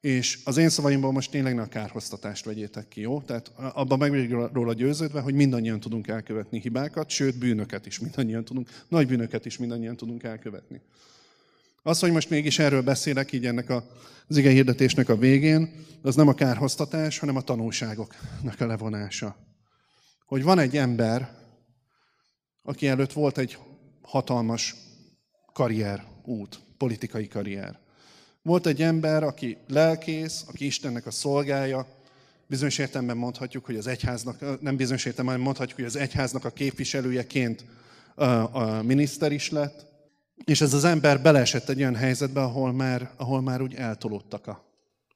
És 0.00 0.38
az 0.44 0.56
én 0.56 0.68
szavaimból 0.68 1.12
most 1.12 1.30
tényleg 1.30 1.54
ne 1.54 1.62
a 1.62 1.66
kárhoztatást 1.66 2.44
vegyétek 2.44 2.88
ki, 2.88 3.00
jó? 3.00 3.20
Tehát 3.20 3.48
abban 3.56 3.98
meg 3.98 4.32
róla 4.32 4.72
győződve, 4.72 5.20
hogy 5.20 5.34
mindannyian 5.34 5.80
tudunk 5.80 6.08
elkövetni 6.08 6.60
hibákat, 6.60 7.10
sőt 7.10 7.38
bűnöket 7.38 7.86
is 7.86 7.98
mindannyian 7.98 8.44
tudunk, 8.44 8.68
nagy 8.88 9.06
bűnöket 9.06 9.46
is 9.46 9.58
mindannyian 9.58 9.96
tudunk 9.96 10.22
elkövetni. 10.22 10.80
Az, 11.82 11.98
hogy 11.98 12.12
most 12.12 12.30
mégis 12.30 12.58
erről 12.58 12.82
beszélek 12.82 13.32
így 13.32 13.46
ennek 13.46 13.70
az 14.28 14.36
ige 14.36 14.50
hirdetésnek 14.50 15.08
a 15.08 15.16
végén, 15.16 15.84
az 16.02 16.14
nem 16.14 16.28
a 16.28 16.34
kárhoztatás, 16.34 17.18
hanem 17.18 17.36
a 17.36 17.40
tanulságoknak 17.40 18.60
a 18.60 18.66
levonása. 18.66 19.36
Hogy 20.26 20.42
van 20.42 20.58
egy 20.58 20.76
ember, 20.76 21.30
aki 22.62 22.88
előtt 22.88 23.12
volt 23.12 23.38
egy 23.38 23.58
hatalmas 24.02 24.74
karrier, 25.52 26.04
út, 26.24 26.60
politikai 26.76 27.28
karrier. 27.28 27.78
Volt 28.42 28.66
egy 28.66 28.82
ember, 28.82 29.22
aki 29.22 29.56
lelkész, 29.68 30.44
aki 30.48 30.66
Istennek 30.66 31.06
a 31.06 31.10
szolgája, 31.10 31.86
bizonyos 32.46 32.78
értelemben 32.78 33.16
mondhatjuk, 33.16 33.64
hogy 33.64 33.76
az 33.76 33.86
egyháznak, 33.86 34.60
nem 34.60 34.76
bizonyos 34.76 35.04
értelemben 35.04 35.40
mondhatjuk, 35.40 35.76
hogy 35.76 35.86
az 35.86 35.96
egyháznak 35.96 36.44
a 36.44 36.50
képviselőjeként 36.50 37.64
a, 38.14 38.24
a 38.24 38.82
miniszter 38.82 39.32
is 39.32 39.50
lett, 39.50 39.89
és 40.44 40.60
ez 40.60 40.74
az 40.74 40.84
ember 40.84 41.22
beleesett 41.22 41.68
egy 41.68 41.78
olyan 41.78 41.96
helyzetbe, 41.96 42.42
ahol 42.42 42.72
már, 42.72 43.10
ahol 43.16 43.40
már 43.40 43.62
úgy 43.62 43.74
eltolódtak 43.74 44.46
a, 44.46 44.64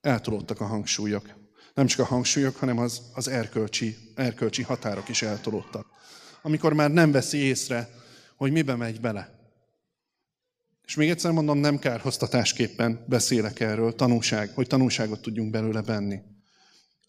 eltolódtak 0.00 0.60
a 0.60 0.66
hangsúlyok. 0.66 1.28
Nem 1.74 1.86
csak 1.86 2.00
a 2.00 2.04
hangsúlyok, 2.04 2.56
hanem 2.56 2.78
az, 2.78 3.02
az 3.14 3.28
erkölcsi, 3.28 3.96
erkölcsi 4.14 4.62
határok 4.62 5.08
is 5.08 5.22
eltolódtak. 5.22 5.86
Amikor 6.42 6.72
már 6.72 6.90
nem 6.90 7.12
veszi 7.12 7.38
észre, 7.38 7.88
hogy 8.36 8.52
mibe 8.52 8.74
megy 8.74 9.00
bele. 9.00 9.34
És 10.86 10.94
még 10.94 11.10
egyszer 11.10 11.30
mondom, 11.30 11.58
nem 11.58 11.78
kárhoztatásképpen 11.78 13.04
beszélek 13.08 13.60
erről, 13.60 13.94
tanúság, 13.94 14.50
hogy 14.54 14.66
tanúságot 14.66 15.20
tudjunk 15.20 15.50
belőle 15.50 15.82
venni. 15.82 16.20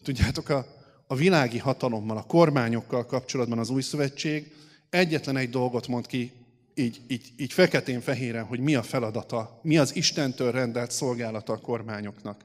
Tudjátok, 0.02 0.48
a, 0.48 0.66
a 1.06 1.14
világi 1.14 1.58
hatalommal, 1.58 2.16
a 2.16 2.22
kormányokkal 2.22 3.06
kapcsolatban 3.06 3.58
az 3.58 3.70
új 3.70 3.82
szövetség 3.82 4.52
egyetlen 4.90 5.36
egy 5.36 5.50
dolgot 5.50 5.86
mond 5.86 6.06
ki 6.06 6.32
így, 6.78 7.00
így, 7.08 7.32
így 7.36 7.52
feketén-fehéren, 7.52 8.44
hogy 8.44 8.60
mi 8.60 8.74
a 8.74 8.82
feladata, 8.82 9.60
mi 9.62 9.78
az 9.78 9.96
Istentől 9.96 10.52
rendelt 10.52 10.90
szolgálata 10.90 11.52
a 11.52 11.60
kormányoknak. 11.60 12.44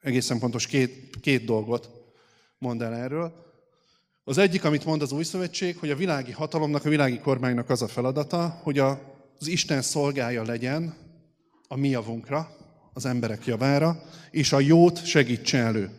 egészen 0.00 0.38
pontos 0.38 0.66
két, 0.66 1.20
két 1.20 1.44
dolgot 1.44 1.90
mond 2.58 2.82
el 2.82 2.94
erről. 2.94 3.46
Az 4.24 4.38
egyik, 4.38 4.64
amit 4.64 4.84
mond 4.84 5.02
az 5.02 5.12
új 5.12 5.24
szövetség, 5.24 5.76
hogy 5.76 5.90
a 5.90 5.96
világi 5.96 6.32
hatalomnak, 6.32 6.84
a 6.84 6.88
világi 6.88 7.18
kormánynak 7.18 7.70
az 7.70 7.82
a 7.82 7.88
feladata, 7.88 8.60
hogy 8.62 8.78
az 8.78 9.46
Isten 9.46 9.82
szolgája 9.82 10.42
legyen 10.42 10.96
a 11.68 11.76
mi 11.76 11.88
javunkra, 11.88 12.56
az 12.92 13.06
emberek 13.06 13.46
javára, 13.46 14.02
és 14.30 14.52
a 14.52 14.60
jót 14.60 15.06
segítse 15.06 15.58
elő. 15.58 15.90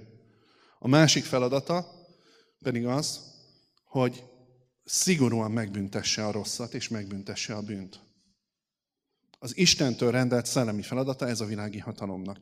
A 0.79 0.87
másik 0.87 1.23
feladata 1.23 1.87
pedig 2.61 2.85
az, 2.85 3.19
hogy 3.85 4.23
szigorúan 4.89 5.51
megbüntesse 5.51 6.25
a 6.25 6.31
rosszat, 6.31 6.73
és 6.73 6.87
megbüntesse 6.87 7.55
a 7.55 7.61
bűnt. 7.61 7.99
Az 9.39 9.57
Istentől 9.57 10.11
rendelt 10.11 10.45
szellemi 10.45 10.81
feladata 10.81 11.27
ez 11.27 11.41
a 11.41 11.45
világi 11.45 11.79
hatalomnak. 11.79 12.37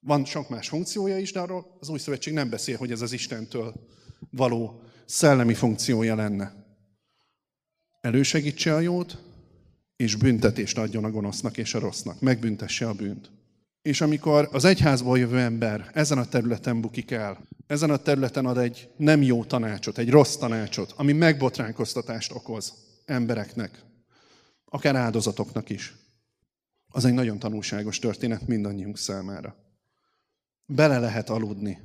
Van 0.00 0.24
sok 0.24 0.48
más 0.48 0.68
funkciója 0.68 1.18
is, 1.18 1.32
de 1.32 1.40
arról 1.40 1.76
az 1.80 1.88
új 1.88 1.98
szövetség 1.98 2.32
nem 2.32 2.50
beszél, 2.50 2.76
hogy 2.76 2.90
ez 2.90 3.00
az 3.00 3.12
Istentől 3.12 3.88
való 4.30 4.82
szellemi 5.04 5.54
funkciója 5.54 6.14
lenne. 6.14 6.54
Elősegítse 8.00 8.74
a 8.74 8.80
jót, 8.80 9.22
és 9.96 10.16
büntetést 10.16 10.78
adjon 10.78 11.04
a 11.04 11.10
gonosznak 11.10 11.56
és 11.56 11.74
a 11.74 11.78
rossznak. 11.78 12.20
Megbüntesse 12.20 12.88
a 12.88 12.94
bűnt. 12.94 13.30
És 13.82 14.00
amikor 14.00 14.48
az 14.52 14.64
egyházból 14.64 15.18
jövő 15.18 15.38
ember 15.38 15.90
ezen 15.94 16.18
a 16.18 16.28
területen 16.28 16.80
bukik 16.80 17.10
el, 17.10 17.48
ezen 17.72 17.90
a 17.90 17.96
területen 17.96 18.46
ad 18.46 18.58
egy 18.58 18.90
nem 18.96 19.22
jó 19.22 19.44
tanácsot, 19.44 19.98
egy 19.98 20.10
rossz 20.10 20.36
tanácsot, 20.36 20.92
ami 20.96 21.12
megbotránkoztatást 21.12 22.32
okoz 22.32 22.74
embereknek, 23.04 23.82
akár 24.64 24.96
áldozatoknak 24.96 25.70
is, 25.70 25.94
az 26.88 27.04
egy 27.04 27.12
nagyon 27.12 27.38
tanulságos 27.38 27.98
történet 27.98 28.46
mindannyiunk 28.46 28.98
számára. 28.98 29.56
Bele 30.66 30.98
lehet 30.98 31.30
aludni 31.30 31.78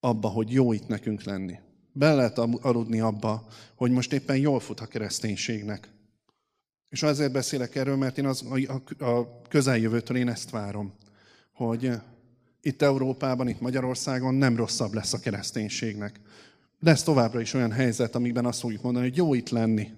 abba, 0.00 0.28
hogy 0.28 0.52
jó 0.52 0.72
itt 0.72 0.88
nekünk 0.88 1.22
lenni. 1.22 1.58
Bele 1.92 2.14
lehet 2.14 2.38
aludni 2.38 3.00
abba, 3.00 3.46
hogy 3.74 3.90
most 3.90 4.12
éppen 4.12 4.36
jól 4.36 4.60
fut 4.60 4.80
a 4.80 4.86
kereszténységnek. 4.86 5.88
És 6.88 7.02
azért 7.02 7.32
beszélek 7.32 7.74
erről, 7.74 7.96
mert 7.96 8.18
én 8.18 8.26
az, 8.26 8.44
a, 8.98 9.40
közeljövőtől 9.48 10.16
én 10.16 10.28
ezt 10.28 10.50
várom, 10.50 10.92
hogy 11.52 11.92
itt 12.62 12.82
Európában, 12.82 13.48
itt 13.48 13.60
Magyarországon 13.60 14.34
nem 14.34 14.56
rosszabb 14.56 14.92
lesz 14.92 15.12
a 15.12 15.20
kereszténységnek. 15.20 16.20
Lesz 16.80 17.02
továbbra 17.02 17.40
is 17.40 17.54
olyan 17.54 17.72
helyzet, 17.72 18.14
amiben 18.14 18.44
azt 18.44 18.60
fogjuk 18.60 18.82
mondani, 18.82 19.08
hogy 19.08 19.16
jó 19.16 19.34
itt 19.34 19.48
lenni. 19.48 19.90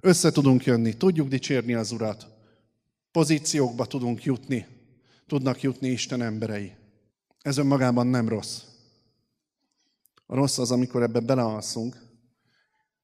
Össze 0.00 0.30
tudunk 0.30 0.64
jönni, 0.64 0.96
tudjuk 0.96 1.28
dicsérni 1.28 1.74
az 1.74 1.92
Urat. 1.92 2.26
Pozíciókba 3.10 3.86
tudunk 3.86 4.24
jutni, 4.24 4.66
tudnak 5.26 5.62
jutni 5.62 5.88
Isten 5.88 6.22
emberei. 6.22 6.72
Ez 7.42 7.56
önmagában 7.56 8.06
nem 8.06 8.28
rossz. 8.28 8.62
A 10.26 10.34
rossz 10.34 10.58
az, 10.58 10.70
amikor 10.70 11.02
ebbe 11.02 11.20
belealszunk, 11.20 11.96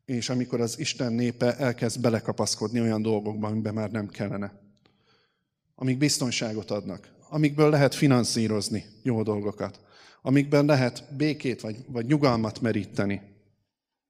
és 0.05 0.29
amikor 0.29 0.61
az 0.61 0.79
Isten 0.79 1.13
népe 1.13 1.57
elkezd 1.57 2.01
belekapaszkodni 2.01 2.81
olyan 2.81 3.03
dolgokba, 3.03 3.47
amiben 3.47 3.75
már 3.75 3.91
nem 3.91 4.09
kellene. 4.09 4.53
Amik 5.75 5.99
biztonságot 5.99 6.71
adnak, 6.71 7.14
amikből 7.35 7.71
lehet 7.71 7.95
finanszírozni 7.95 8.85
jó 9.03 9.23
dolgokat, 9.23 9.81
amikben 10.23 10.65
lehet 10.65 11.05
békét 11.17 11.61
vagy, 11.61 11.77
vagy 11.87 12.07
nyugalmat 12.07 12.61
meríteni. 12.61 13.21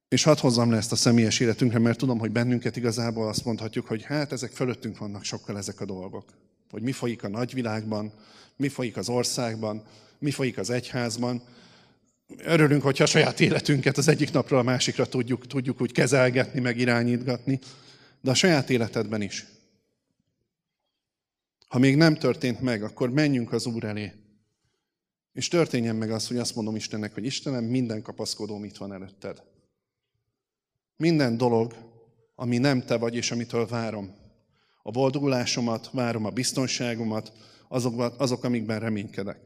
És 0.09 0.23
hadd 0.23 0.39
hozzam 0.41 0.71
le 0.71 0.77
ezt 0.77 0.93
a 0.93 0.97
személyes 0.97 1.41
életünkre, 1.41 1.79
mert 1.79 1.99
tudom, 1.99 2.19
hogy 2.19 2.31
bennünket 2.31 2.77
igazából 2.77 3.29
azt 3.29 3.45
mondhatjuk, 3.45 3.87
hogy 3.87 4.03
hát 4.03 4.33
ezek 4.33 4.51
fölöttünk 4.51 4.99
vannak 4.99 5.25
sokkal 5.25 5.59
ezek 5.59 5.81
a 5.81 5.85
dolgok. 5.85 6.25
Hogy 6.71 6.83
mi 6.83 6.93
folyik 6.93 7.25
a 7.25 7.29
nagyvilágban, 7.29 8.13
mi 8.57 8.69
folyik 8.69 8.97
az 8.97 9.09
országban, 9.09 9.83
mi 10.19 10.31
folyik 10.31 10.59
az 10.59 10.71
egyházban, 10.71 11.43
örülünk, 12.37 12.83
hogyha 12.83 13.05
a 13.05 13.07
saját 13.07 13.41
életünket 13.41 13.99
az 13.99 14.09
egyik 14.09 14.33
napról 14.33 14.59
a 14.59 14.63
másikra 14.63 15.07
tudjuk, 15.07 15.47
tudjuk 15.47 15.81
úgy 15.81 15.93
kezelgetni, 15.93 16.61
meg 16.61 16.79
irányítgatni, 16.79 17.59
de 18.21 18.31
a 18.31 18.35
saját 18.35 18.71
életedben 18.71 19.23
is. 19.23 19.47
Ha 21.69 21.79
még 21.79 21.97
nem 21.97 22.15
történt 22.15 22.61
meg, 22.61 22.83
akkor 22.83 23.11
menjünk 23.11 23.53
az 23.53 23.67
Úr 23.67 23.85
elé. 23.85 24.13
És 25.33 25.49
történjen 25.49 25.97
meg 25.97 26.11
az, 26.11 26.29
hogy 26.29 26.37
azt 26.37 26.55
mondom 26.55 26.77
Istennek, 26.77 27.15
hogy 27.15 27.25
Istenem, 27.25 27.65
minden 27.65 28.03
kapaszkodóm 28.03 28.65
itt 28.65 28.77
van 28.77 28.93
előtted. 28.93 29.43
Minden 30.97 31.37
dolog, 31.37 31.75
ami 32.35 32.59
nem 32.59 32.85
te 32.85 32.97
vagy, 32.97 33.15
és 33.15 33.31
amitől 33.31 33.67
várom. 33.67 34.15
A 34.83 34.91
boldogulásomat, 34.91 35.91
várom 35.93 36.25
a 36.25 36.31
biztonságomat, 36.31 37.33
azok, 37.69 38.15
azok 38.19 38.45
amikben 38.45 38.81
reménykedek. 38.81 39.39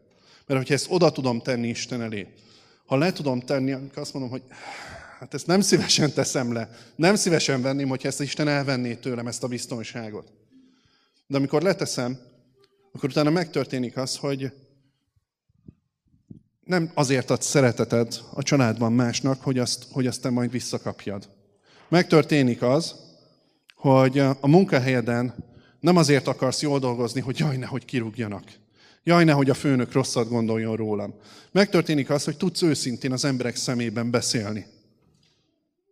Mert 0.47 0.61
hogyha 0.61 0.75
ezt 0.75 0.91
oda 0.91 1.13
tudom 1.13 1.41
tenni 1.41 1.69
Isten 1.69 2.03
elé, 2.03 2.27
ha 2.89 2.97
le 2.97 3.13
tudom 3.13 3.41
tenni, 3.41 3.73
akkor 3.73 3.99
azt 3.99 4.13
mondom, 4.13 4.31
hogy 4.31 4.43
hát 5.19 5.35
ezt 5.35 5.47
nem 5.47 5.61
szívesen 5.61 6.13
teszem 6.13 6.53
le. 6.53 6.71
Nem 6.97 7.15
szívesen 7.15 7.63
venném, 7.63 7.89
hogyha 7.89 8.09
ezt 8.09 8.21
Isten 8.21 8.49
elvenné 8.49 8.95
tőlem, 8.95 9.27
ezt 9.27 9.43
a 9.43 9.49
biztonságot. 9.49 10.33
De 11.31 11.37
amikor 11.37 11.63
leteszem, 11.63 12.19
akkor 12.93 13.09
utána 13.09 13.31
megtörténik 13.31 13.97
az, 13.97 14.17
hogy 14.17 14.53
nem 16.65 16.91
azért 16.95 17.31
ad 17.31 17.43
szereteted 17.43 18.21
a 18.35 18.43
családban 18.43 18.93
másnak, 18.93 19.43
hogy 19.43 19.59
azt, 19.59 19.87
hogy 19.91 20.07
azt 20.07 20.21
te 20.21 20.31
majd 20.31 20.51
visszakapjad. 20.51 21.29
Megtörténik 21.89 22.63
az, 22.63 22.95
hogy 23.75 24.19
a 24.19 24.47
munkahelyeden 24.47 25.35
nem 25.81 25.97
azért 25.97 26.27
akarsz 26.27 26.63
jól 26.63 26.79
dolgozni, 26.79 27.21
hogy 27.21 27.39
jaj, 27.39 27.57
nehogy 27.57 27.85
kirúgjanak. 27.85 28.45
Jaj, 29.03 29.25
nehogy 29.25 29.51
a 29.51 29.55
főnök 29.55 29.93
rosszat 29.93 30.29
gondoljon 30.29 30.77
rólam. 30.77 31.15
Megtörténik 31.53 32.11
az, 32.11 32.25
hogy 32.25 32.37
tudsz 32.37 32.63
őszintén 32.63 33.13
az 33.13 33.25
emberek 33.25 33.57
szemében 33.57 34.11
beszélni. 34.11 34.67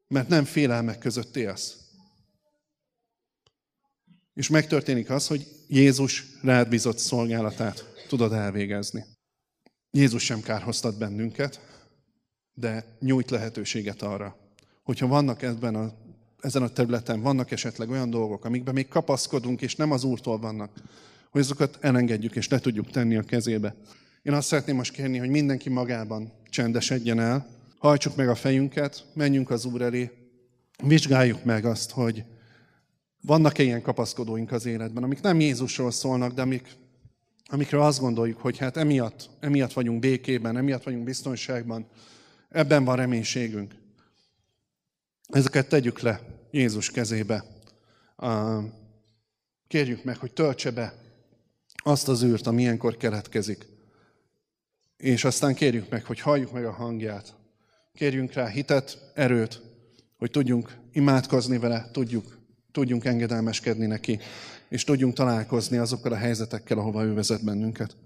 Mert 0.08 0.28
nem 0.28 0.44
félelmek 0.44 0.98
között 0.98 1.36
élsz. 1.36 1.76
És 4.36 4.48
megtörténik 4.48 5.10
az, 5.10 5.26
hogy 5.26 5.46
Jézus 5.68 6.24
rád 6.42 6.68
bizott 6.68 6.98
szolgálatát 6.98 8.04
tudod 8.08 8.32
elvégezni. 8.32 9.04
Jézus 9.90 10.24
sem 10.24 10.40
kárhoztat 10.40 10.98
bennünket, 10.98 11.60
de 12.54 12.96
nyújt 13.00 13.30
lehetőséget 13.30 14.02
arra, 14.02 14.36
hogyha 14.82 15.06
vannak 15.06 15.42
ebben 15.42 15.74
a, 15.74 15.92
ezen 16.40 16.62
a 16.62 16.68
területen, 16.68 17.20
vannak 17.20 17.50
esetleg 17.50 17.90
olyan 17.90 18.10
dolgok, 18.10 18.44
amikben 18.44 18.74
még 18.74 18.88
kapaszkodunk, 18.88 19.62
és 19.62 19.76
nem 19.76 19.90
az 19.90 20.04
Úrtól 20.04 20.38
vannak, 20.38 20.72
hogy 21.30 21.40
azokat 21.40 21.78
elengedjük 21.80 22.36
és 22.36 22.48
le 22.48 22.58
tudjuk 22.58 22.90
tenni 22.90 23.16
a 23.16 23.22
kezébe. 23.22 23.74
Én 24.22 24.32
azt 24.32 24.46
szeretném 24.46 24.76
most 24.76 24.92
kérni, 24.92 25.18
hogy 25.18 25.28
mindenki 25.30 25.68
magában 25.68 26.32
csendesedjen 26.50 27.20
el, 27.20 27.46
hajtsuk 27.78 28.16
meg 28.16 28.28
a 28.28 28.34
fejünket, 28.34 29.04
menjünk 29.14 29.50
az 29.50 29.64
Úr 29.64 29.82
elé, 29.82 30.10
vizsgáljuk 30.82 31.44
meg 31.44 31.64
azt, 31.64 31.90
hogy 31.90 32.24
vannak-e 33.26 33.62
ilyen 33.62 33.82
kapaszkodóink 33.82 34.52
az 34.52 34.66
életben, 34.66 35.02
amik 35.02 35.20
nem 35.20 35.40
Jézusról 35.40 35.90
szólnak, 35.90 36.32
de 36.32 36.42
amik, 36.42 36.76
amikről 37.46 37.80
azt 37.80 38.00
gondoljuk, 38.00 38.40
hogy 38.40 38.58
hát 38.58 38.76
emiatt, 38.76 39.30
emiatt 39.40 39.72
vagyunk 39.72 40.00
békében, 40.00 40.56
emiatt 40.56 40.82
vagyunk 40.82 41.04
biztonságban, 41.04 41.86
ebben 42.48 42.84
van 42.84 42.96
reménységünk. 42.96 43.74
Ezeket 45.28 45.68
tegyük 45.68 46.00
le 46.00 46.20
Jézus 46.50 46.90
kezébe. 46.90 47.44
Kérjük 49.66 50.04
meg, 50.04 50.16
hogy 50.16 50.32
töltse 50.32 50.70
be 50.70 50.94
azt 51.76 52.08
az 52.08 52.22
űrt, 52.22 52.46
ami 52.46 52.62
ilyenkor 52.62 52.96
keletkezik. 52.96 53.66
És 54.96 55.24
aztán 55.24 55.54
kérjük 55.54 55.90
meg, 55.90 56.04
hogy 56.04 56.20
halljuk 56.20 56.52
meg 56.52 56.64
a 56.64 56.72
hangját. 56.72 57.34
Kérjünk 57.94 58.32
rá 58.32 58.46
hitet, 58.46 59.12
erőt, 59.14 59.62
hogy 60.16 60.30
tudjunk 60.30 60.76
imádkozni 60.92 61.58
vele, 61.58 61.88
tudjuk, 61.92 62.35
tudjunk 62.76 63.04
engedelmeskedni 63.04 63.86
neki, 63.86 64.18
és 64.68 64.84
tudjunk 64.84 65.14
találkozni 65.14 65.76
azokkal 65.76 66.12
a 66.12 66.16
helyzetekkel, 66.16 66.78
ahova 66.78 67.04
ő 67.04 67.14
vezet 67.14 67.44
bennünket. 67.44 67.96